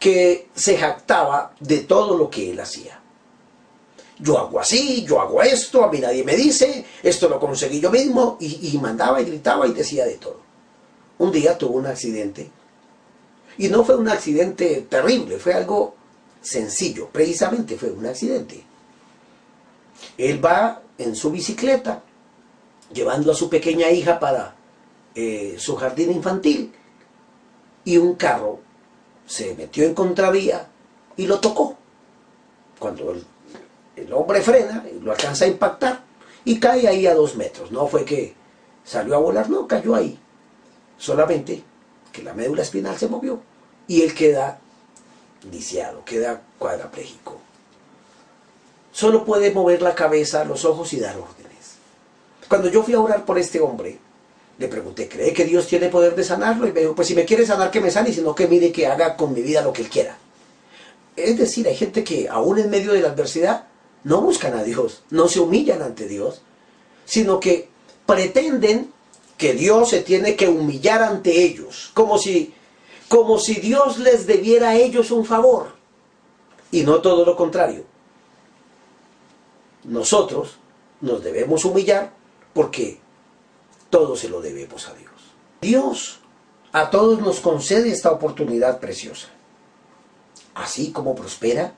que 0.00 0.48
se 0.54 0.78
jactaba 0.78 1.52
de 1.60 1.80
todo 1.80 2.16
lo 2.16 2.30
que 2.30 2.50
él 2.50 2.58
hacía. 2.58 2.98
Yo 4.18 4.38
hago 4.38 4.58
así, 4.58 5.04
yo 5.04 5.20
hago 5.20 5.42
esto, 5.42 5.84
a 5.84 5.92
mí 5.92 5.98
nadie 5.98 6.24
me 6.24 6.34
dice, 6.34 6.84
esto 7.02 7.28
lo 7.28 7.38
conseguí 7.38 7.80
yo 7.80 7.90
mismo, 7.90 8.38
y, 8.40 8.70
y 8.74 8.78
mandaba 8.78 9.20
y 9.20 9.26
gritaba 9.26 9.66
y 9.66 9.72
decía 9.72 10.06
de 10.06 10.14
todo. 10.14 10.40
Un 11.18 11.30
día 11.30 11.56
tuvo 11.56 11.76
un 11.76 11.86
accidente, 11.86 12.50
y 13.58 13.68
no 13.68 13.84
fue 13.84 13.96
un 13.96 14.08
accidente 14.08 14.86
terrible, 14.88 15.38
fue 15.38 15.52
algo 15.52 15.94
sencillo, 16.40 17.08
precisamente 17.12 17.76
fue 17.76 17.90
un 17.90 18.06
accidente. 18.06 18.64
Él 20.16 20.42
va 20.42 20.80
en 20.96 21.14
su 21.14 21.30
bicicleta, 21.30 22.02
llevando 22.90 23.32
a 23.32 23.34
su 23.34 23.50
pequeña 23.50 23.90
hija 23.90 24.18
para 24.18 24.56
eh, 25.14 25.56
su 25.58 25.76
jardín 25.76 26.10
infantil, 26.12 26.72
y 27.84 27.98
un 27.98 28.14
carro 28.14 28.69
se 29.30 29.54
metió 29.54 29.84
en 29.84 29.94
contravía 29.94 30.66
y 31.16 31.26
lo 31.26 31.38
tocó. 31.38 31.76
Cuando 32.78 33.12
el, 33.12 33.24
el 33.96 34.12
hombre 34.12 34.40
frena, 34.40 34.84
lo 35.00 35.12
alcanza 35.12 35.44
a 35.44 35.48
impactar 35.48 36.00
y 36.44 36.58
cae 36.58 36.88
ahí 36.88 37.06
a 37.06 37.14
dos 37.14 37.36
metros. 37.36 37.70
No 37.70 37.86
fue 37.86 38.04
que 38.04 38.34
salió 38.84 39.14
a 39.14 39.18
volar, 39.18 39.48
no, 39.48 39.68
cayó 39.68 39.94
ahí. 39.94 40.18
Solamente 40.98 41.62
que 42.12 42.22
la 42.22 42.34
médula 42.34 42.62
espinal 42.62 42.98
se 42.98 43.08
movió 43.08 43.40
y 43.86 44.02
él 44.02 44.14
queda 44.14 44.58
lisiado, 45.50 46.04
queda 46.04 46.42
cuadrapléjico 46.58 47.40
solo 48.92 49.24
puede 49.24 49.50
mover 49.52 49.82
la 49.82 49.94
cabeza, 49.94 50.44
los 50.44 50.64
ojos 50.64 50.92
y 50.92 51.00
dar 51.00 51.16
órdenes. 51.16 51.76
Cuando 52.48 52.68
yo 52.68 52.82
fui 52.82 52.94
a 52.94 53.00
orar 53.00 53.24
por 53.24 53.38
este 53.38 53.60
hombre, 53.60 53.98
le 54.60 54.68
pregunté, 54.68 55.08
¿cree 55.08 55.32
que 55.32 55.44
Dios 55.44 55.66
tiene 55.66 55.88
poder 55.88 56.14
de 56.14 56.22
sanarlo? 56.22 56.68
Y 56.68 56.72
me 56.72 56.80
dijo, 56.80 56.94
pues 56.94 57.08
si 57.08 57.16
me 57.16 57.24
quiere 57.24 57.44
sanar, 57.44 57.72
que 57.72 57.80
me 57.80 57.90
sane, 57.90 58.12
sino 58.12 58.34
que 58.34 58.46
mire 58.46 58.70
que 58.70 58.86
haga 58.86 59.16
con 59.16 59.32
mi 59.32 59.40
vida 59.40 59.62
lo 59.62 59.72
que 59.72 59.82
él 59.82 59.88
quiera. 59.88 60.16
Es 61.16 61.36
decir, 61.36 61.66
hay 61.66 61.74
gente 61.74 62.04
que 62.04 62.28
aún 62.28 62.58
en 62.58 62.70
medio 62.70 62.92
de 62.92 63.00
la 63.00 63.08
adversidad 63.08 63.66
no 64.04 64.20
buscan 64.20 64.54
a 64.54 64.62
Dios, 64.62 65.02
no 65.10 65.26
se 65.28 65.40
humillan 65.40 65.82
ante 65.82 66.06
Dios, 66.06 66.42
sino 67.04 67.40
que 67.40 67.68
pretenden 68.06 68.92
que 69.36 69.54
Dios 69.54 69.90
se 69.90 70.02
tiene 70.02 70.36
que 70.36 70.48
humillar 70.48 71.02
ante 71.02 71.42
ellos, 71.42 71.90
como 71.94 72.18
si, 72.18 72.54
como 73.08 73.38
si 73.38 73.54
Dios 73.54 73.98
les 73.98 74.26
debiera 74.26 74.70
a 74.70 74.76
ellos 74.76 75.10
un 75.10 75.24
favor, 75.24 75.72
y 76.70 76.82
no 76.82 77.00
todo 77.00 77.24
lo 77.24 77.34
contrario 77.34 77.90
nosotros 79.84 80.56
nos 81.00 81.22
debemos 81.22 81.64
humillar 81.64 82.12
porque 82.52 82.98
todo 83.90 84.16
se 84.16 84.28
lo 84.28 84.40
debemos 84.40 84.88
a 84.88 84.94
Dios. 84.94 85.10
Dios 85.60 86.20
a 86.72 86.90
todos 86.90 87.20
nos 87.20 87.40
concede 87.40 87.90
esta 87.90 88.12
oportunidad 88.12 88.78
preciosa, 88.78 89.28
así 90.54 90.92
como 90.92 91.14
prospera 91.14 91.74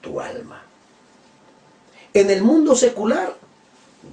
tu 0.00 0.20
alma. 0.20 0.62
En 2.14 2.30
el 2.30 2.42
mundo 2.42 2.76
secular, 2.76 3.36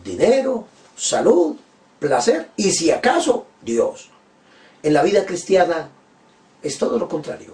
dinero, 0.04 0.66
salud, 0.96 1.56
placer 2.00 2.50
y 2.56 2.72
si 2.72 2.92
acaso 2.92 3.46
Dios. 3.62 4.10
En 4.82 4.94
la 4.94 5.04
vida 5.04 5.26
cristiana 5.26 5.90
es 6.64 6.78
todo 6.78 6.98
lo 6.98 7.08
contrario. 7.08 7.54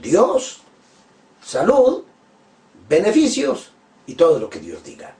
Dios, 0.00 0.60
salud, 1.44 2.02
beneficios 2.88 3.70
y 4.06 4.14
todo 4.14 4.38
lo 4.38 4.50
que 4.50 4.60
Dios 4.60 4.82
diga. 4.82 5.14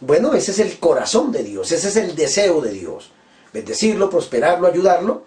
Bueno, 0.00 0.34
ese 0.34 0.50
es 0.50 0.58
el 0.58 0.78
corazón 0.78 1.32
de 1.32 1.44
Dios, 1.44 1.70
ese 1.72 1.88
es 1.88 1.96
el 1.96 2.16
deseo 2.16 2.60
de 2.60 2.72
Dios. 2.72 3.10
Bendecirlo, 3.52 4.10
prosperarlo, 4.10 4.66
ayudarlo. 4.66 5.22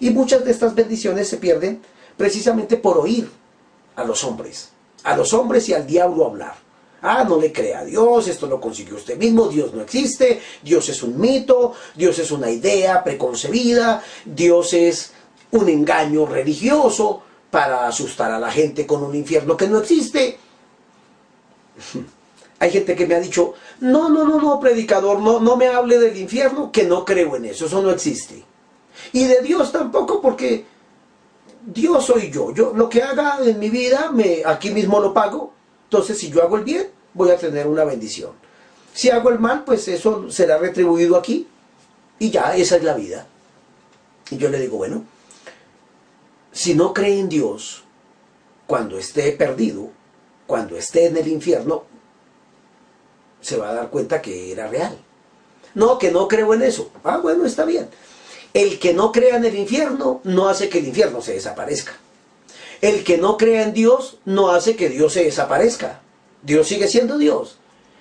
Y 0.00 0.10
muchas 0.10 0.44
de 0.44 0.50
estas 0.50 0.74
bendiciones 0.74 1.28
se 1.28 1.38
pierden 1.38 1.82
precisamente 2.16 2.76
por 2.76 2.98
oír 2.98 3.30
a 3.96 4.04
los 4.04 4.24
hombres, 4.24 4.70
a 5.04 5.16
los 5.16 5.32
hombres 5.32 5.68
y 5.68 5.74
al 5.74 5.86
diablo 5.86 6.26
hablar. 6.26 6.54
Ah, 7.02 7.24
no 7.24 7.38
le 7.40 7.52
crea 7.52 7.80
a 7.80 7.84
Dios, 7.84 8.26
esto 8.28 8.46
lo 8.46 8.60
consiguió 8.60 8.96
usted 8.96 9.18
mismo, 9.18 9.48
Dios 9.48 9.72
no 9.74 9.82
existe, 9.82 10.40
Dios 10.62 10.88
es 10.88 11.02
un 11.02 11.20
mito, 11.20 11.74
Dios 11.94 12.18
es 12.18 12.30
una 12.30 12.50
idea 12.50 13.04
preconcebida, 13.04 14.02
Dios 14.24 14.72
es 14.72 15.12
un 15.52 15.68
engaño 15.68 16.26
religioso. 16.26 17.22
para 17.48 17.86
asustar 17.86 18.32
a 18.32 18.40
la 18.40 18.50
gente 18.50 18.86
con 18.86 19.02
un 19.02 19.14
infierno 19.14 19.56
que 19.56 19.68
no 19.68 19.78
existe. 19.78 20.36
Hay 22.58 22.70
gente 22.70 22.96
que 22.96 23.06
me 23.06 23.14
ha 23.14 23.20
dicho, 23.20 23.54
no, 23.80 24.08
no, 24.08 24.24
no, 24.24 24.40
no, 24.40 24.58
predicador, 24.58 25.20
no, 25.20 25.40
no 25.40 25.56
me 25.56 25.68
hable 25.68 25.98
del 25.98 26.16
infierno, 26.16 26.72
que 26.72 26.84
no 26.84 27.04
creo 27.04 27.36
en 27.36 27.46
eso, 27.46 27.66
eso 27.66 27.82
no 27.82 27.90
existe. 27.90 28.42
Y 29.12 29.24
de 29.24 29.42
Dios 29.42 29.72
tampoco, 29.72 30.20
porque 30.22 30.64
Dios 31.66 32.06
soy 32.06 32.30
yo. 32.30 32.54
Yo 32.54 32.72
lo 32.74 32.88
que 32.88 33.02
haga 33.02 33.38
en 33.44 33.58
mi 33.58 33.68
vida, 33.68 34.10
me, 34.12 34.42
aquí 34.44 34.70
mismo 34.70 35.00
lo 35.00 35.12
pago. 35.12 35.52
Entonces, 35.84 36.18
si 36.18 36.30
yo 36.30 36.42
hago 36.42 36.56
el 36.56 36.64
bien, 36.64 36.88
voy 37.12 37.30
a 37.30 37.36
tener 37.36 37.66
una 37.66 37.84
bendición. 37.84 38.32
Si 38.94 39.10
hago 39.10 39.30
el 39.30 39.38
mal, 39.38 39.64
pues 39.64 39.86
eso 39.88 40.30
será 40.30 40.58
retribuido 40.58 41.16
aquí. 41.16 41.46
Y 42.18 42.30
ya, 42.30 42.56
esa 42.56 42.76
es 42.76 42.82
la 42.82 42.94
vida. 42.94 43.26
Y 44.30 44.38
yo 44.38 44.48
le 44.48 44.58
digo, 44.58 44.78
bueno, 44.78 45.04
si 46.52 46.74
no 46.74 46.94
cree 46.94 47.18
en 47.18 47.28
Dios, 47.28 47.84
cuando 48.66 48.98
esté 48.98 49.32
perdido, 49.32 49.90
cuando 50.46 50.76
esté 50.76 51.06
en 51.06 51.16
el 51.16 51.28
infierno, 51.28 51.84
se 53.46 53.56
va 53.56 53.70
a 53.70 53.74
dar 53.74 53.90
cuenta 53.90 54.20
que 54.20 54.50
era 54.50 54.66
real. 54.66 54.98
No, 55.74 55.98
que 55.98 56.10
no 56.10 56.26
creo 56.26 56.52
en 56.52 56.62
eso. 56.62 56.90
Ah, 57.04 57.18
bueno, 57.18 57.46
está 57.46 57.64
bien. 57.64 57.88
El 58.52 58.80
que 58.80 58.92
no 58.92 59.12
crea 59.12 59.36
en 59.36 59.44
el 59.44 59.54
infierno 59.54 60.20
no 60.24 60.48
hace 60.48 60.68
que 60.68 60.78
el 60.78 60.88
infierno 60.88 61.22
se 61.22 61.34
desaparezca. 61.34 61.92
El 62.80 63.04
que 63.04 63.18
no 63.18 63.36
crea 63.36 63.62
en 63.62 63.72
Dios 63.72 64.18
no 64.24 64.50
hace 64.50 64.74
que 64.74 64.88
Dios 64.88 65.12
se 65.12 65.22
desaparezca. 65.22 66.00
Dios 66.42 66.66
sigue 66.66 66.88
siendo 66.88 67.18
Dios. 67.18 67.58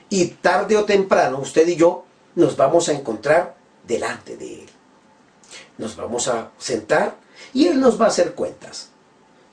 Y 0.09 0.29
tarde 0.29 0.77
o 0.77 0.85
temprano 0.85 1.37
usted 1.39 1.67
y 1.67 1.75
yo 1.75 2.05
nos 2.33 2.57
vamos 2.57 2.89
a 2.89 2.93
encontrar 2.93 3.55
delante 3.85 4.37
de 4.37 4.61
Él. 4.61 4.69
Nos 5.77 5.95
vamos 5.95 6.27
a 6.27 6.49
sentar 6.57 7.17
y 7.53 7.67
Él 7.67 7.79
nos 7.79 8.01
va 8.01 8.05
a 8.05 8.09
hacer 8.09 8.33
cuentas. 8.33 8.89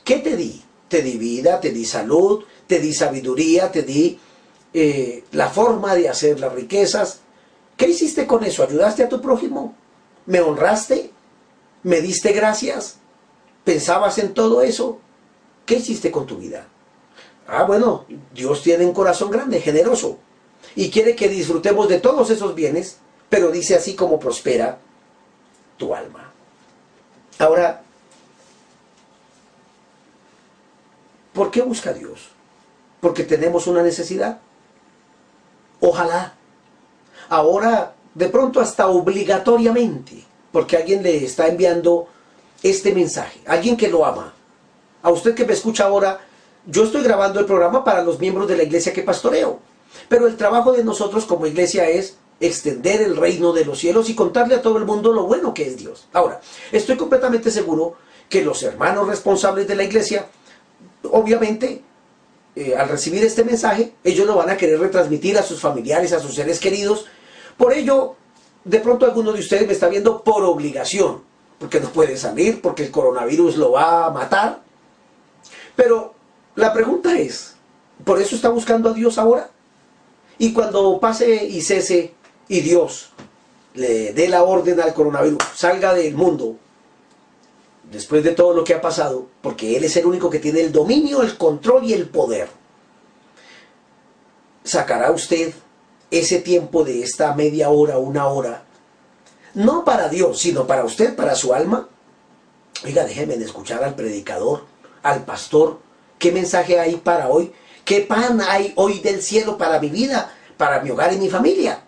¿Qué 0.05 0.21
te 0.21 0.37
di? 0.37 0.63
Te 0.89 1.03
di 1.03 1.19
vida, 1.19 1.61
te 1.61 1.71
di 1.71 1.85
salud, 1.85 2.45
te 2.67 2.79
di 2.79 2.95
sabiduría, 2.95 3.71
te 3.71 3.83
di 3.83 4.19
eh, 4.75 5.25
la 5.33 5.49
forma 5.49 5.95
de 5.95 6.09
hacer 6.09 6.41
las 6.41 6.53
riquezas. 6.53 7.21
¿Qué 7.77 7.89
hiciste 7.89 8.27
con 8.27 8.45
eso? 8.45 8.63
¿Ayudaste 8.63 9.03
a 9.03 9.09
tu 9.09 9.21
prójimo? 9.21 9.75
¿Me 10.27 10.41
honraste? 10.41 11.11
¿Me 11.83 12.01
diste 12.01 12.33
gracias? 12.33 12.97
¿Pensabas 13.65 14.19
en 14.19 14.35
todo 14.35 14.63
eso? 14.63 14.99
¿Qué 15.67 15.77
hiciste 15.77 16.11
con 16.11 16.27
tu 16.27 16.37
vida? 16.37 16.67
Ah, 17.47 17.65
bueno, 17.65 18.07
Dios 18.33 18.63
tiene 18.63 18.87
un 18.87 18.95
corazón 18.95 19.31
grande, 19.31 19.61
generoso, 19.61 20.19
y 20.75 20.91
quiere 20.91 21.17
que 21.17 21.29
disfrutemos 21.29 21.89
de 21.89 22.01
todos 22.01 22.31
esos 22.31 22.55
bienes, 22.55 22.99
pero 23.29 23.51
dice 23.51 23.75
así 23.75 23.95
como 23.95 24.19
prospera 24.19 24.79
tu 25.77 25.95
alma. 25.95 26.33
Ahora, 27.39 27.83
¿por 31.33 31.51
qué 31.51 31.63
busca 31.63 31.93
Dios? 31.93 32.29
Porque 33.01 33.25
tenemos 33.25 33.67
una 33.67 33.83
necesidad. 33.83 34.41
Ojalá. 35.83 36.35
Ahora, 37.29 37.95
de 38.15 38.29
pronto 38.29 38.61
hasta 38.61 38.87
obligatoriamente, 38.87 40.25
porque 40.53 40.77
alguien 40.77 41.03
le 41.03 41.25
está 41.25 41.49
enviando 41.49 42.07
este 42.63 42.95
mensaje, 42.95 43.41
alguien 43.47 43.77
que 43.77 43.89
lo 43.89 44.07
ama. 44.07 44.33
A 45.03 45.11
usted 45.11 45.35
que 45.35 45.45
me 45.45 45.55
escucha 45.55 45.85
ahora, 45.85 46.21
yo 46.67 46.85
estoy 46.85 47.03
grabando 47.03 47.41
el 47.41 47.47
programa 47.47 47.83
para 47.83 48.05
los 48.05 48.21
miembros 48.21 48.47
de 48.47 48.57
la 48.57 48.63
iglesia 48.63 48.93
que 48.93 49.03
pastoreo, 49.03 49.59
pero 50.09 50.29
el 50.29 50.37
trabajo 50.37 50.71
de 50.73 50.85
nosotros 50.85 51.25
como 51.25 51.47
iglesia 51.47 51.89
es 51.89 52.17
extender 52.39 53.03
el 53.03 53.17
reino 53.17 53.53
de 53.53 53.65
los 53.65 53.81
cielos 53.81 54.09
y 54.09 54.15
contarle 54.15 54.55
a 54.55 54.63
todo 54.63 54.79
el 54.79 54.85
mundo 54.85 55.13
lo 55.13 55.25
bueno 55.25 55.53
que 55.53 55.67
es 55.67 55.77
Dios. 55.77 56.07
Ahora, 56.13 56.41
estoy 56.71 56.97
completamente 56.97 57.51
seguro 57.51 57.97
que 58.29 58.45
los 58.45 58.63
hermanos 58.63 59.09
responsables 59.09 59.67
de 59.67 59.75
la 59.75 59.83
iglesia, 59.83 60.27
obviamente, 61.11 61.83
eh, 62.55 62.77
al 62.77 62.89
recibir 62.89 63.25
este 63.25 63.45
mensaje, 63.45 63.95
ellos 64.05 64.27
lo 64.27 64.37
van 64.37 64.51
a 64.51 64.57
querer 64.57 64.79
retransmitir 64.79 65.39
a 65.39 65.43
sus 65.43 65.61
familiares, 65.61 66.13
a 66.13 66.21
sus 66.21 66.35
seres 66.35 66.61
queridos. 66.61 67.07
Por 67.57 67.73
ello, 67.73 68.17
de 68.65 68.79
pronto 68.81 69.07
alguno 69.07 69.33
de 69.33 69.41
ustedes 69.41 69.67
me 69.67 69.73
está 69.73 69.89
viendo 69.89 70.23
por 70.23 70.45
obligación, 70.45 71.23
porque 71.59 71.81
no 71.81 71.89
puede 71.89 72.17
salir, 72.17 72.61
porque 72.61 72.85
el 72.85 72.91
coronavirus 72.91 73.57
lo 73.57 73.73
va 73.73 74.07
a 74.07 74.11
matar. 74.11 74.61
Pero 75.75 76.15
la 76.55 76.73
pregunta 76.73 77.19
es, 77.19 77.55
¿por 78.05 78.21
eso 78.21 78.37
está 78.37 78.51
buscando 78.51 78.91
a 78.91 78.93
Dios 78.93 79.17
ahora? 79.17 79.51
Y 80.39 80.53
cuando 80.53 81.01
pase 81.01 81.47
y 81.47 81.63
cese 81.63 82.13
y 82.49 82.61
Dios 82.61 83.11
le 83.75 84.13
dé 84.13 84.29
la 84.29 84.43
orden 84.43 84.81
al 84.81 84.93
coronavirus, 84.93 85.39
salga 85.55 85.95
del 85.95 86.15
mundo, 86.15 86.57
después 87.93 88.25
de 88.25 88.33
todo 88.33 88.55
lo 88.55 88.65
que 88.65 88.75
ha 88.75 88.81
pasado, 88.81 89.27
porque 89.43 89.77
Él 89.77 89.85
es 89.85 89.97
el 89.97 90.07
único 90.07 90.31
que 90.31 90.39
tiene 90.39 90.61
el 90.61 90.73
dominio, 90.73 91.23
el 91.23 91.37
control 91.37 91.85
y 91.85 91.93
el 91.93 92.09
poder, 92.09 92.49
sacará 94.65 95.11
usted 95.11 95.53
ese 96.11 96.41
tiempo 96.41 96.85
de 96.85 97.03
esta 97.03 97.35
media 97.35 97.69
hora, 97.69 97.99
una 97.99 98.27
hora, 98.29 98.65
no 99.55 99.85
para 99.85 100.09
Dios, 100.09 100.41
sino 100.41 100.67
para 100.67 100.85
usted, 100.85 101.15
para 101.15 101.35
su 101.35 101.53
alma. 101.53 101.89
Oiga, 102.85 103.05
déjeme 103.05 103.35
escuchar 103.35 103.85
al 103.85 103.95
predicador, 103.95 104.65
al 105.03 105.25
pastor, 105.25 105.79
qué 106.19 106.33
mensaje 106.33 106.81
hay 106.81 106.97
para 106.97 107.29
hoy, 107.29 107.53
qué 107.85 108.01
pan 108.01 108.41
hay 108.41 108.73
hoy 108.77 109.01
del 109.01 109.21
cielo 109.21 109.59
para 109.59 109.79
mi 109.79 109.89
vida, 109.89 110.33
para 110.57 110.81
mi 110.81 110.91
hogar 110.91 111.13
y 111.13 111.19
mi 111.19 111.29
familia. 111.29 111.83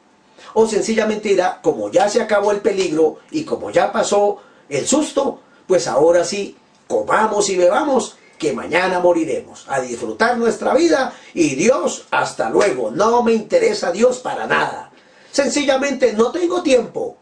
O 0.53 0.67
sencillamente 0.67 1.31
dirá, 1.31 1.61
como 1.63 1.91
ya 1.91 2.09
se 2.11 2.21
acabó 2.21 2.53
el 2.53 2.61
peligro 2.61 3.19
y 3.31 3.45
como 3.45 3.71
ya 3.71 3.91
pasó 3.91 4.39
el 4.69 4.87
susto, 4.87 5.41
pues 5.67 5.87
ahora 5.87 6.25
sí, 6.25 6.57
comamos 6.87 7.49
y 7.51 7.57
bebamos, 7.57 8.17
que 8.39 8.53
mañana 8.53 9.01
moriremos, 9.01 9.65
a 9.69 9.81
disfrutar 9.81 10.37
nuestra 10.37 10.75
vida 10.75 11.15
y 11.33 11.55
Dios, 11.55 12.07
hasta 12.11 12.51
luego, 12.51 12.91
no 12.91 13.23
me 13.23 13.33
interesa 13.33 13.93
Dios 13.93 14.19
para 14.19 14.47
nada. 14.47 14.91
Sencillamente 15.31 16.13
no 16.13 16.31
tengo 16.31 16.63
tiempo. 16.63 17.17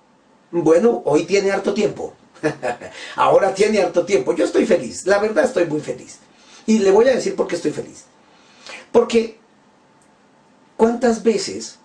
Bueno, 0.50 1.02
hoy 1.06 1.24
tiene 1.24 1.50
harto 1.50 1.72
tiempo. 1.72 2.14
ahora 3.16 3.54
tiene 3.54 3.80
harto 3.80 4.04
tiempo. 4.04 4.34
Yo 4.34 4.44
estoy 4.44 4.66
feliz, 4.66 5.06
la 5.06 5.18
verdad 5.18 5.44
estoy 5.44 5.66
muy 5.66 5.80
feliz. 5.80 6.18
Y 6.66 6.78
le 6.78 6.90
voy 6.90 7.08
a 7.08 7.14
decir 7.14 7.36
por 7.36 7.46
qué 7.46 7.56
estoy 7.56 7.72
feliz. 7.72 8.04
Porque, 8.90 9.38
¿cuántas 10.76 11.22
veces 11.22 11.78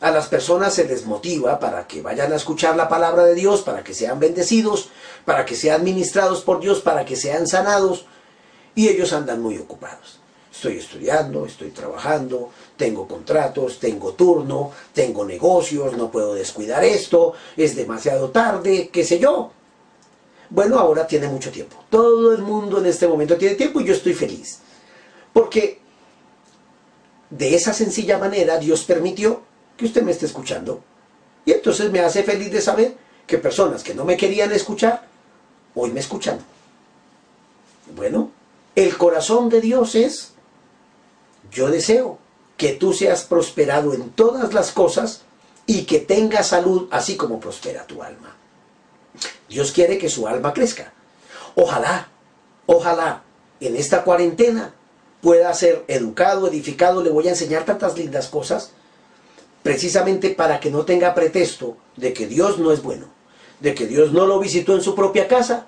a 0.00 0.10
las 0.10 0.28
personas 0.28 0.74
se 0.74 0.84
les 0.84 1.06
motiva 1.06 1.58
para 1.58 1.86
que 1.86 2.02
vayan 2.02 2.32
a 2.32 2.36
escuchar 2.36 2.76
la 2.76 2.88
palabra 2.88 3.24
de 3.24 3.34
Dios, 3.34 3.62
para 3.62 3.82
que 3.82 3.94
sean 3.94 4.20
bendecidos, 4.20 4.90
para 5.24 5.44
que 5.46 5.56
sean 5.56 5.84
ministrados 5.84 6.42
por 6.42 6.60
Dios, 6.60 6.80
para 6.80 7.04
que 7.04 7.16
sean 7.16 7.46
sanados, 7.46 8.06
y 8.74 8.88
ellos 8.88 9.12
andan 9.12 9.40
muy 9.40 9.56
ocupados. 9.56 10.20
Estoy 10.52 10.78
estudiando, 10.78 11.46
estoy 11.46 11.70
trabajando, 11.70 12.50
tengo 12.76 13.06
contratos, 13.06 13.78
tengo 13.78 14.12
turno, 14.12 14.72
tengo 14.92 15.24
negocios, 15.24 15.96
no 15.96 16.10
puedo 16.10 16.34
descuidar 16.34 16.84
esto, 16.84 17.34
es 17.56 17.76
demasiado 17.76 18.30
tarde, 18.30 18.90
qué 18.92 19.04
sé 19.04 19.18
yo. 19.18 19.50
Bueno, 20.48 20.78
ahora 20.78 21.06
tiene 21.06 21.28
mucho 21.28 21.50
tiempo. 21.50 21.76
Todo 21.90 22.32
el 22.32 22.42
mundo 22.42 22.78
en 22.78 22.86
este 22.86 23.08
momento 23.08 23.36
tiene 23.36 23.54
tiempo 23.54 23.80
y 23.80 23.84
yo 23.84 23.94
estoy 23.94 24.14
feliz. 24.14 24.60
Porque 25.32 25.80
de 27.30 27.54
esa 27.54 27.72
sencilla 27.72 28.18
manera 28.18 28.58
Dios 28.58 28.84
permitió 28.84 29.42
que 29.76 29.84
usted 29.84 30.02
me 30.02 30.12
esté 30.12 30.26
escuchando. 30.26 30.82
Y 31.44 31.52
entonces 31.52 31.90
me 31.90 32.00
hace 32.00 32.22
feliz 32.22 32.50
de 32.50 32.60
saber 32.60 32.96
que 33.26 33.38
personas 33.38 33.82
que 33.82 33.94
no 33.94 34.04
me 34.04 34.16
querían 34.16 34.52
escuchar, 34.52 35.06
hoy 35.74 35.90
me 35.90 36.00
escuchan. 36.00 36.38
Bueno, 37.94 38.30
el 38.74 38.96
corazón 38.96 39.48
de 39.48 39.60
Dios 39.60 39.94
es, 39.94 40.32
yo 41.50 41.68
deseo 41.68 42.18
que 42.56 42.72
tú 42.72 42.92
seas 42.92 43.24
prosperado 43.24 43.94
en 43.94 44.10
todas 44.10 44.54
las 44.54 44.72
cosas 44.72 45.22
y 45.66 45.84
que 45.84 46.00
tengas 46.00 46.48
salud 46.48 46.88
así 46.90 47.16
como 47.16 47.40
prospera 47.40 47.86
tu 47.86 48.02
alma. 48.02 48.34
Dios 49.48 49.72
quiere 49.72 49.98
que 49.98 50.08
su 50.08 50.26
alma 50.26 50.52
crezca. 50.52 50.92
Ojalá, 51.54 52.08
ojalá 52.66 53.22
en 53.60 53.76
esta 53.76 54.04
cuarentena 54.04 54.74
pueda 55.20 55.52
ser 55.54 55.84
educado, 55.88 56.48
edificado, 56.48 57.02
le 57.02 57.10
voy 57.10 57.26
a 57.28 57.30
enseñar 57.30 57.64
tantas 57.64 57.96
lindas 57.96 58.28
cosas 58.28 58.72
precisamente 59.66 60.30
para 60.30 60.60
que 60.60 60.70
no 60.70 60.84
tenga 60.84 61.12
pretexto 61.12 61.76
de 61.96 62.12
que 62.12 62.28
Dios 62.28 62.56
no 62.56 62.70
es 62.70 62.84
bueno, 62.84 63.06
de 63.58 63.74
que 63.74 63.88
Dios 63.88 64.12
no 64.12 64.24
lo 64.24 64.38
visitó 64.38 64.76
en 64.76 64.80
su 64.80 64.94
propia 64.94 65.26
casa, 65.26 65.66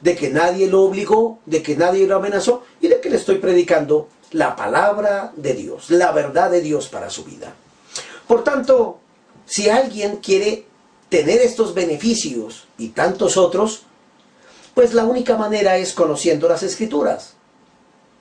de 0.00 0.14
que 0.14 0.30
nadie 0.30 0.68
lo 0.68 0.82
obligó, 0.82 1.40
de 1.46 1.60
que 1.60 1.74
nadie 1.74 2.06
lo 2.06 2.14
amenazó 2.14 2.62
y 2.80 2.86
de 2.86 3.00
que 3.00 3.10
le 3.10 3.16
estoy 3.16 3.38
predicando 3.38 4.06
la 4.30 4.54
palabra 4.54 5.32
de 5.34 5.54
Dios, 5.54 5.90
la 5.90 6.12
verdad 6.12 6.48
de 6.48 6.60
Dios 6.60 6.86
para 6.86 7.10
su 7.10 7.24
vida. 7.24 7.52
Por 8.28 8.44
tanto, 8.44 9.00
si 9.46 9.68
alguien 9.68 10.18
quiere 10.18 10.66
tener 11.08 11.40
estos 11.40 11.74
beneficios 11.74 12.68
y 12.78 12.90
tantos 12.90 13.36
otros, 13.36 13.82
pues 14.74 14.94
la 14.94 15.06
única 15.06 15.36
manera 15.36 15.76
es 15.76 15.92
conociendo 15.92 16.48
las 16.48 16.62
escrituras. 16.62 17.34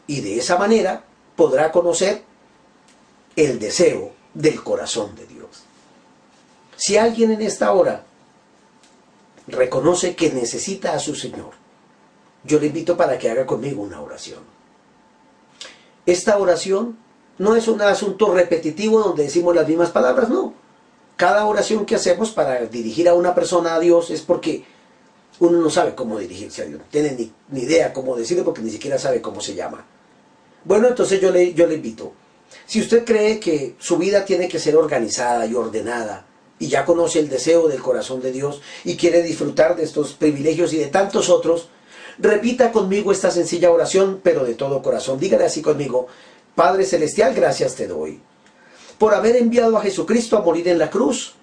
Y 0.07 0.21
de 0.21 0.39
esa 0.39 0.57
manera 0.57 1.03
podrá 1.35 1.71
conocer 1.71 2.23
el 3.35 3.59
deseo 3.59 4.17
del 4.33 4.63
corazón 4.63 5.15
de 5.15 5.25
Dios. 5.25 5.63
Si 6.75 6.97
alguien 6.97 7.31
en 7.31 7.41
esta 7.41 7.73
hora 7.73 8.03
reconoce 9.47 10.15
que 10.15 10.31
necesita 10.31 10.93
a 10.93 10.99
su 10.99 11.15
Señor, 11.15 11.51
yo 12.43 12.59
le 12.59 12.67
invito 12.67 12.95
para 12.95 13.17
que 13.17 13.29
haga 13.29 13.45
conmigo 13.45 13.81
una 13.81 14.01
oración. 14.01 14.39
Esta 16.05 16.37
oración 16.37 16.97
no 17.37 17.55
es 17.55 17.67
un 17.67 17.81
asunto 17.81 18.33
repetitivo 18.33 18.99
donde 18.99 19.23
decimos 19.23 19.55
las 19.55 19.67
mismas 19.67 19.91
palabras, 19.91 20.29
no. 20.29 20.53
Cada 21.15 21.45
oración 21.45 21.85
que 21.85 21.95
hacemos 21.95 22.31
para 22.31 22.65
dirigir 22.65 23.09
a 23.09 23.13
una 23.13 23.35
persona 23.35 23.75
a 23.75 23.79
Dios 23.79 24.09
es 24.09 24.21
porque 24.21 24.63
uno 25.39 25.59
no 25.59 25.69
sabe 25.69 25.95
cómo 25.95 26.19
dirigirse 26.19 26.61
a 26.61 26.65
Dios, 26.65 26.79
no 26.79 26.85
tiene 26.89 27.31
ni, 27.49 27.61
idea 27.61 27.93
cómo 27.93 28.15
decirlo 28.15 28.43
porque 28.43 28.61
ni 28.61 28.69
siquiera 28.69 28.97
sabe 28.97 29.21
cómo 29.21 29.41
se 29.41 29.55
llama. 29.55 29.85
Bueno, 30.63 30.87
entonces 30.87 31.19
yo 31.19 31.31
le, 31.31 31.53
yo 31.53 31.67
le 31.67 31.75
invito. 31.75 32.13
Si 32.65 32.81
usted 32.81 33.05
cree 33.05 33.39
que 33.39 33.75
su 33.79 33.97
vida 33.97 34.25
tiene 34.25 34.47
que 34.47 34.59
ser 34.59 34.75
organizada 34.75 35.45
y 35.45 35.55
ordenada, 35.55 36.25
y 36.59 36.67
ya 36.67 36.85
conoce 36.85 37.19
el 37.19 37.29
deseo 37.29 37.67
del 37.67 37.81
corazón 37.81 38.21
de 38.21 38.33
Dios 38.33 38.61
y 38.83 38.97
quiere 38.97 39.23
disfrutar 39.23 39.77
de 39.77 39.83
estos 39.83 40.13
privilegios 40.13 40.73
y 40.73 40.77
de 40.77 40.87
tantos 40.87 41.29
otros, 41.29 41.69
repita 42.17 42.71
conmigo 42.71 43.11
esta 43.13 43.31
sencilla 43.31 43.71
oración, 43.71 44.19
pero 44.21 44.43
de 44.43 44.55
todo 44.55 44.81
corazón. 44.81 45.19
Dígale 45.19 45.45
así 45.45 45.61
conmigo, 45.61 46.07
Padre 46.55 46.85
Celestial, 46.85 47.33
gracias 47.33 47.75
te 47.75 47.87
doy 47.87 48.21
por 48.99 49.13
haber 49.15 49.37
enviado 49.37 49.77
a 49.77 49.81
Jesucristo 49.81 50.37
a 50.37 50.41
morir 50.41 50.67
en 50.67 50.77
la 50.77 50.91
cruz. 50.91 51.33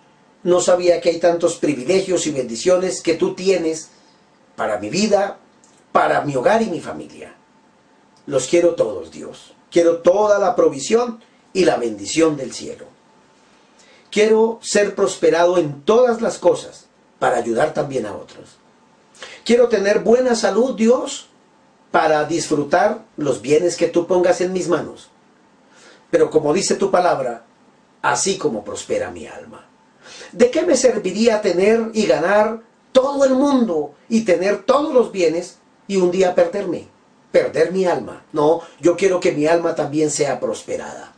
No 0.44 0.60
sabía 0.60 1.00
que 1.00 1.08
hay 1.08 1.18
tantos 1.18 1.56
privilegios 1.56 2.26
y 2.26 2.30
bendiciones 2.30 3.02
que 3.02 3.14
tú 3.14 3.34
tienes 3.34 3.88
para 4.54 4.78
mi 4.78 4.90
vida, 4.90 5.38
para 5.90 6.20
mi 6.20 6.36
hogar 6.36 6.62
y 6.62 6.66
mi 6.66 6.80
familia. 6.80 7.34
Los 8.26 8.46
quiero 8.46 8.74
todos, 8.74 9.10
Dios. 9.10 9.55
Quiero 9.70 9.98
toda 9.98 10.38
la 10.38 10.54
provisión 10.54 11.20
y 11.52 11.64
la 11.64 11.76
bendición 11.76 12.36
del 12.36 12.52
cielo. 12.52 12.86
Quiero 14.10 14.58
ser 14.62 14.94
prosperado 14.94 15.58
en 15.58 15.82
todas 15.82 16.22
las 16.22 16.38
cosas 16.38 16.86
para 17.18 17.36
ayudar 17.36 17.74
también 17.74 18.06
a 18.06 18.14
otros. 18.14 18.56
Quiero 19.44 19.68
tener 19.68 20.00
buena 20.00 20.34
salud, 20.34 20.76
Dios, 20.76 21.28
para 21.90 22.24
disfrutar 22.24 23.04
los 23.16 23.40
bienes 23.40 23.76
que 23.76 23.88
tú 23.88 24.06
pongas 24.06 24.40
en 24.40 24.52
mis 24.52 24.68
manos. 24.68 25.08
Pero 26.10 26.30
como 26.30 26.52
dice 26.52 26.74
tu 26.74 26.90
palabra, 26.90 27.44
así 28.02 28.38
como 28.38 28.64
prospera 28.64 29.10
mi 29.10 29.26
alma. 29.26 29.66
¿De 30.32 30.50
qué 30.50 30.62
me 30.62 30.76
serviría 30.76 31.40
tener 31.40 31.90
y 31.94 32.06
ganar 32.06 32.62
todo 32.92 33.24
el 33.24 33.34
mundo 33.34 33.94
y 34.08 34.24
tener 34.24 34.62
todos 34.62 34.92
los 34.94 35.12
bienes 35.12 35.58
y 35.88 35.96
un 35.96 36.10
día 36.10 36.34
perderme? 36.34 36.88
Perder 37.36 37.70
mi 37.70 37.84
alma. 37.84 38.24
No, 38.32 38.62
yo 38.80 38.96
quiero 38.96 39.20
que 39.20 39.30
mi 39.30 39.46
alma 39.46 39.74
también 39.74 40.10
sea 40.10 40.40
prosperada. 40.40 41.12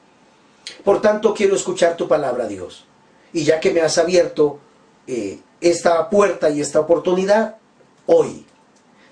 Por 0.83 1.01
tanto, 1.01 1.33
quiero 1.33 1.55
escuchar 1.55 1.97
tu 1.97 2.09
palabra, 2.09 2.49
Dios. 2.49 2.87
Y 3.33 3.45
ya 3.45 3.61
que 3.61 3.73
me 3.73 3.83
has 3.83 3.99
abierto 3.99 4.59
eh, 5.07 5.39
esta 5.61 6.11
puerta 6.11 6.51
y 6.51 6.61
esta 6.61 6.81
oportunidad, 6.81 7.59
hoy 8.07 8.45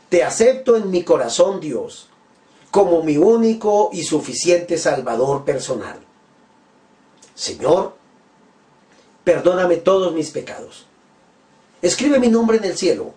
te 0.08 0.24
acepto 0.24 0.74
en 0.74 0.90
mi 0.90 1.04
corazón, 1.04 1.60
Dios, 1.60 2.08
como 2.72 3.04
mi 3.04 3.18
único 3.18 3.90
y 3.92 4.02
suficiente 4.02 4.76
Salvador 4.76 5.44
personal. 5.44 6.00
Señor, 7.36 7.94
perdóname 9.22 9.76
todos 9.76 10.12
mis 10.12 10.30
pecados. 10.30 10.86
Escribe 11.80 12.18
mi 12.18 12.30
nombre 12.30 12.56
en 12.56 12.64
el 12.64 12.76
cielo 12.76 13.14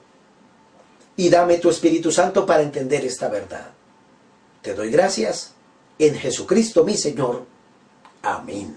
y 1.15 1.27
dame 1.29 1.57
tu 1.57 1.71
Espíritu 1.71 2.11
Santo 2.11 2.45
para 2.45 2.61
entender 2.61 3.03
esta 3.03 3.29
verdad. 3.29 3.78
Te 4.61 4.73
doy 4.73 4.91
gracias 4.91 5.53
en 5.97 6.15
Jesucristo 6.15 6.83
mi 6.83 6.95
Señor. 6.95 7.45
Amén. 8.21 8.75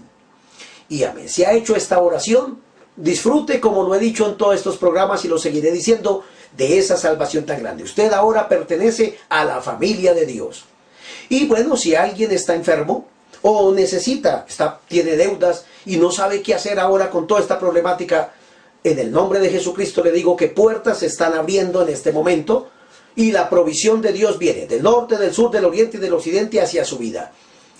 Y 0.89 1.05
amén. 1.05 1.29
Si 1.29 1.45
ha 1.45 1.53
hecho 1.53 1.75
esta 1.75 2.01
oración, 2.01 2.61
disfrute, 2.97 3.61
como 3.61 3.83
lo 3.83 3.95
he 3.95 3.99
dicho 3.99 4.29
en 4.29 4.37
todos 4.37 4.55
estos 4.55 4.77
programas 4.77 5.25
y 5.25 5.29
lo 5.29 5.39
seguiré 5.39 5.73
diciendo, 5.73 6.25
de 6.57 6.79
esa 6.79 6.97
salvación 6.97 7.47
tan 7.47 7.61
grande. 7.61 7.83
Usted 7.83 8.13
ahora 8.13 8.49
pertenece 8.49 9.19
a 9.29 9.45
la 9.45 9.61
familia 9.61 10.15
de 10.15 10.27
Dios. 10.27 10.65
Y 11.29 11.47
bueno, 11.47 11.77
si 11.77 11.95
alguien 11.95 12.31
está 12.31 12.55
enfermo 12.55 13.07
o 13.41 13.73
necesita, 13.73 14.45
está, 14.49 14.81
tiene 14.87 15.17
deudas 15.17 15.65
y 15.87 15.97
no 15.97 16.13
sabe 16.13 16.43
qué 16.43 16.55
hacer 16.55 16.79
ahora 16.79 17.11
con 17.11 17.27
toda 17.27 17.41
esta 17.41 17.59
problemática, 17.59 18.35
en 18.85 18.99
el 18.99 19.11
nombre 19.11 19.41
de 19.41 19.49
Jesucristo 19.49 20.03
le 20.03 20.13
digo 20.13 20.37
que 20.37 20.49
puertas 20.49 20.99
se 20.99 21.07
están 21.07 21.35
abriendo 21.35 21.83
en 21.83 21.89
este 21.89 22.13
momento 22.13 22.69
y 23.15 23.33
la 23.33 23.49
provisión 23.51 24.01
de 24.01 24.13
Dios 24.13 24.39
viene 24.39 24.67
del 24.67 24.83
norte, 24.83 25.17
del 25.17 25.35
sur, 25.35 25.51
del 25.51 25.65
oriente 25.65 25.97
y 25.97 26.01
del 26.01 26.15
occidente 26.15 26.61
hacia 26.61 26.85
su 26.85 26.99
vida, 26.99 27.33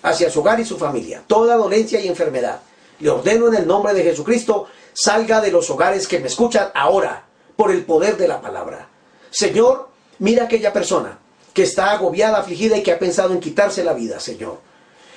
hacia 0.03 0.31
su 0.31 0.41
hogar 0.41 0.61
y 0.61 0.65
su 0.65 0.79
familia. 0.79 1.23
Toda 1.27 1.57
dolencia 1.57 2.01
y 2.01 2.09
enfermedad. 2.09 2.61
Le 3.01 3.11
ordeno 3.11 3.49
en 3.49 3.55
el 3.55 3.67
nombre 3.67 3.95
de 3.95 4.03
Jesucristo, 4.03 4.67
salga 4.93 5.41
de 5.41 5.51
los 5.51 5.69
hogares 5.71 6.07
que 6.07 6.21
me 6.21 6.29
escuchan 6.29 6.71
ahora, 6.75 7.25
por 7.57 7.71
el 7.71 7.85
poder 7.85 8.17
de 8.17 8.29
la 8.29 8.41
palabra. 8.41 8.89
Señor, 9.31 9.89
mira 10.19 10.45
aquella 10.45 10.73
persona 10.73 11.19
que 11.53 11.63
está 11.63 11.93
agobiada, 11.93 12.39
afligida 12.39 12.77
y 12.77 12.83
que 12.83 12.93
ha 12.93 12.99
pensado 12.99 13.33
en 13.33 13.41
quitarse 13.41 13.85
la 13.85 13.93
vida, 13.93 14.21
Señor. 14.21 14.59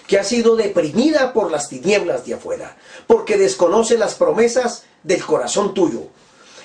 Que 0.08 0.20
ha 0.20 0.24
sido 0.24 0.56
deprimida 0.56 1.34
por 1.34 1.50
las 1.50 1.70
tinieblas 1.70 2.26
de 2.26 2.36
afuera, 2.36 2.78
porque 3.08 3.38
desconoce 3.38 3.98
las 3.98 4.16
promesas 4.16 4.84
del 5.04 5.24
corazón 5.26 5.74
tuyo. 5.74 6.02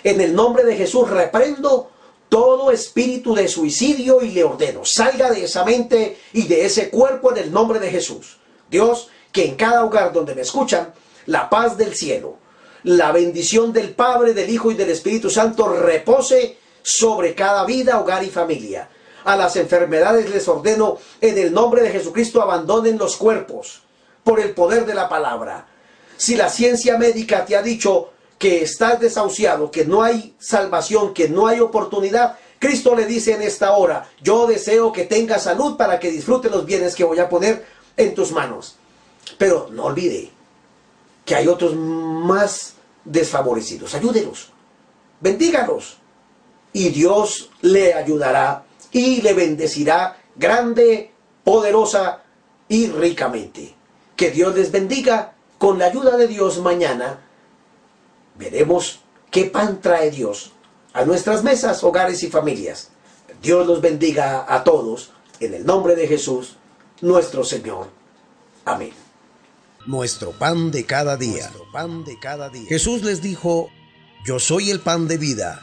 En 0.05 0.21
el 0.21 0.35
nombre 0.35 0.65
de 0.65 0.77
Jesús 0.77 1.09
reprendo 1.09 1.91
todo 2.31 2.71
espíritu 2.71 3.35
de 3.35 3.49
suicidio 3.49 4.23
y 4.23 4.31
le 4.31 4.45
ordeno, 4.45 4.85
salga 4.85 5.31
de 5.31 5.45
esa 5.45 5.65
mente 5.65 6.17
y 6.33 6.47
de 6.47 6.65
ese 6.65 6.89
cuerpo 6.89 7.33
en 7.33 7.39
el 7.39 7.53
nombre 7.53 7.81
de 7.81 7.91
Jesús. 7.91 8.39
Dios, 8.71 9.09
que 9.33 9.45
en 9.45 9.57
cada 9.57 9.85
hogar 9.85 10.13
donde 10.13 10.35
me 10.35 10.43
escuchan, 10.43 10.95
la 11.27 11.51
paz 11.51 11.77
del 11.77 11.95
cielo, 11.95 12.37
la 12.85 13.13
bendición 13.13 13.73
del 13.73 13.91
Padre, 13.95 14.33
del 14.33 14.49
Hijo 14.49 14.71
y 14.71 14.75
del 14.75 14.91
Espíritu 14.91 15.29
Santo 15.29 15.69
repose 15.69 16.57
sobre 16.83 17.35
cada 17.35 17.65
vida, 17.67 18.01
hogar 18.01 18.23
y 18.23 18.31
familia. 18.31 18.89
A 19.25 19.37
las 19.37 19.57
enfermedades 19.57 20.31
les 20.31 20.49
ordeno, 20.49 20.99
en 21.21 21.37
el 21.37 21.53
nombre 21.53 21.83
de 21.83 21.91
Jesucristo, 21.91 22.41
abandonen 22.41 22.97
los 22.97 23.17
cuerpos 23.17 23.83
por 24.25 24.41
el 24.41 24.53
poder 24.53 24.87
de 24.87 24.95
la 24.95 25.09
palabra. 25.09 25.67
Si 26.17 26.37
la 26.37 26.49
ciencia 26.49 26.97
médica 26.97 27.45
te 27.45 27.57
ha 27.57 27.63
dicho 27.63 28.13
que 28.41 28.63
estás 28.63 28.99
desahuciado, 28.99 29.71
que 29.71 29.85
no 29.85 30.03
hay 30.03 30.35
salvación, 30.39 31.13
que 31.13 31.29
no 31.29 31.47
hay 31.47 31.61
oportunidad, 31.61 32.39
Cristo 32.59 32.97
le 32.97 33.05
dice 33.05 33.35
en 33.35 33.43
esta 33.43 33.73
hora, 33.73 34.09
yo 34.23 34.47
deseo 34.47 34.93
que 34.93 35.05
tengas 35.05 35.43
salud 35.43 35.77
para 35.77 36.01
que 36.01 36.11
disfrute 36.11 36.49
los 36.49 36.65
bienes 36.65 36.95
que 36.95 37.05
voy 37.05 37.19
a 37.19 37.29
poner 37.29 37.67
en 37.99 38.15
tus 38.15 38.33
manos. 38.33 38.77
Pero 39.37 39.69
no 39.71 39.85
olvide 39.85 40.31
que 41.27 41.35
hay 41.35 41.49
otros 41.49 41.77
más 41.77 42.77
desfavorecidos. 43.05 43.95
Ayúdelos, 43.95 44.49
bendígalos 45.21 45.99
y 46.73 46.89
Dios 46.89 47.51
le 47.61 47.93
ayudará 47.93 48.65
y 48.91 49.21
le 49.21 49.35
bendecirá 49.35 50.17
grande, 50.35 51.13
poderosa 51.45 52.23
y 52.71 52.87
ricamente. 52.87 53.75
Que 54.17 54.31
Dios 54.31 54.57
les 54.57 54.73
bendiga. 54.73 55.35
Con 55.59 55.79
la 55.79 55.85
ayuda 55.85 56.17
de 56.17 56.27
Dios 56.27 56.59
mañana 56.61 57.21
veremos 58.41 59.01
qué 59.31 59.45
pan 59.45 59.81
trae 59.81 60.11
Dios 60.11 60.53
a 60.93 61.05
nuestras 61.05 61.45
mesas, 61.45 61.85
hogares 61.85 62.23
y 62.25 62.31
familias. 62.31 62.89
Dios 63.41 63.67
los 63.67 63.81
bendiga 63.81 64.45
a 64.49 64.65
todos 64.65 65.13
en 65.39 65.55
el 65.55 65.65
nombre 65.65 65.95
de 65.95 66.09
Jesús, 66.09 66.57
nuestro 67.01 67.45
Señor. 67.45 67.89
Amén. 68.65 68.93
Nuestro 69.87 70.33
pan 70.33 70.71
de 70.71 70.85
cada 70.85 71.17
día. 71.17 71.51
pan 71.73 72.05
de 72.05 72.19
cada 72.19 72.49
día. 72.49 72.69
Jesús 72.69 73.03
les 73.03 73.23
dijo, 73.23 73.71
yo 74.27 74.39
soy 74.39 74.71
el 74.71 74.81
pan 74.81 75.07
de 75.07 75.17
vida. 75.17 75.63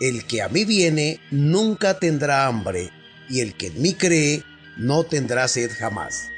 El 0.00 0.26
que 0.26 0.42
a 0.42 0.48
mí 0.48 0.64
viene 0.64 1.20
nunca 1.30 1.98
tendrá 1.98 2.46
hambre, 2.46 2.90
y 3.28 3.40
el 3.40 3.56
que 3.56 3.66
en 3.66 3.82
mí 3.82 3.94
cree 3.94 4.44
no 4.76 5.02
tendrá 5.02 5.48
sed 5.48 5.70
jamás. 5.76 6.30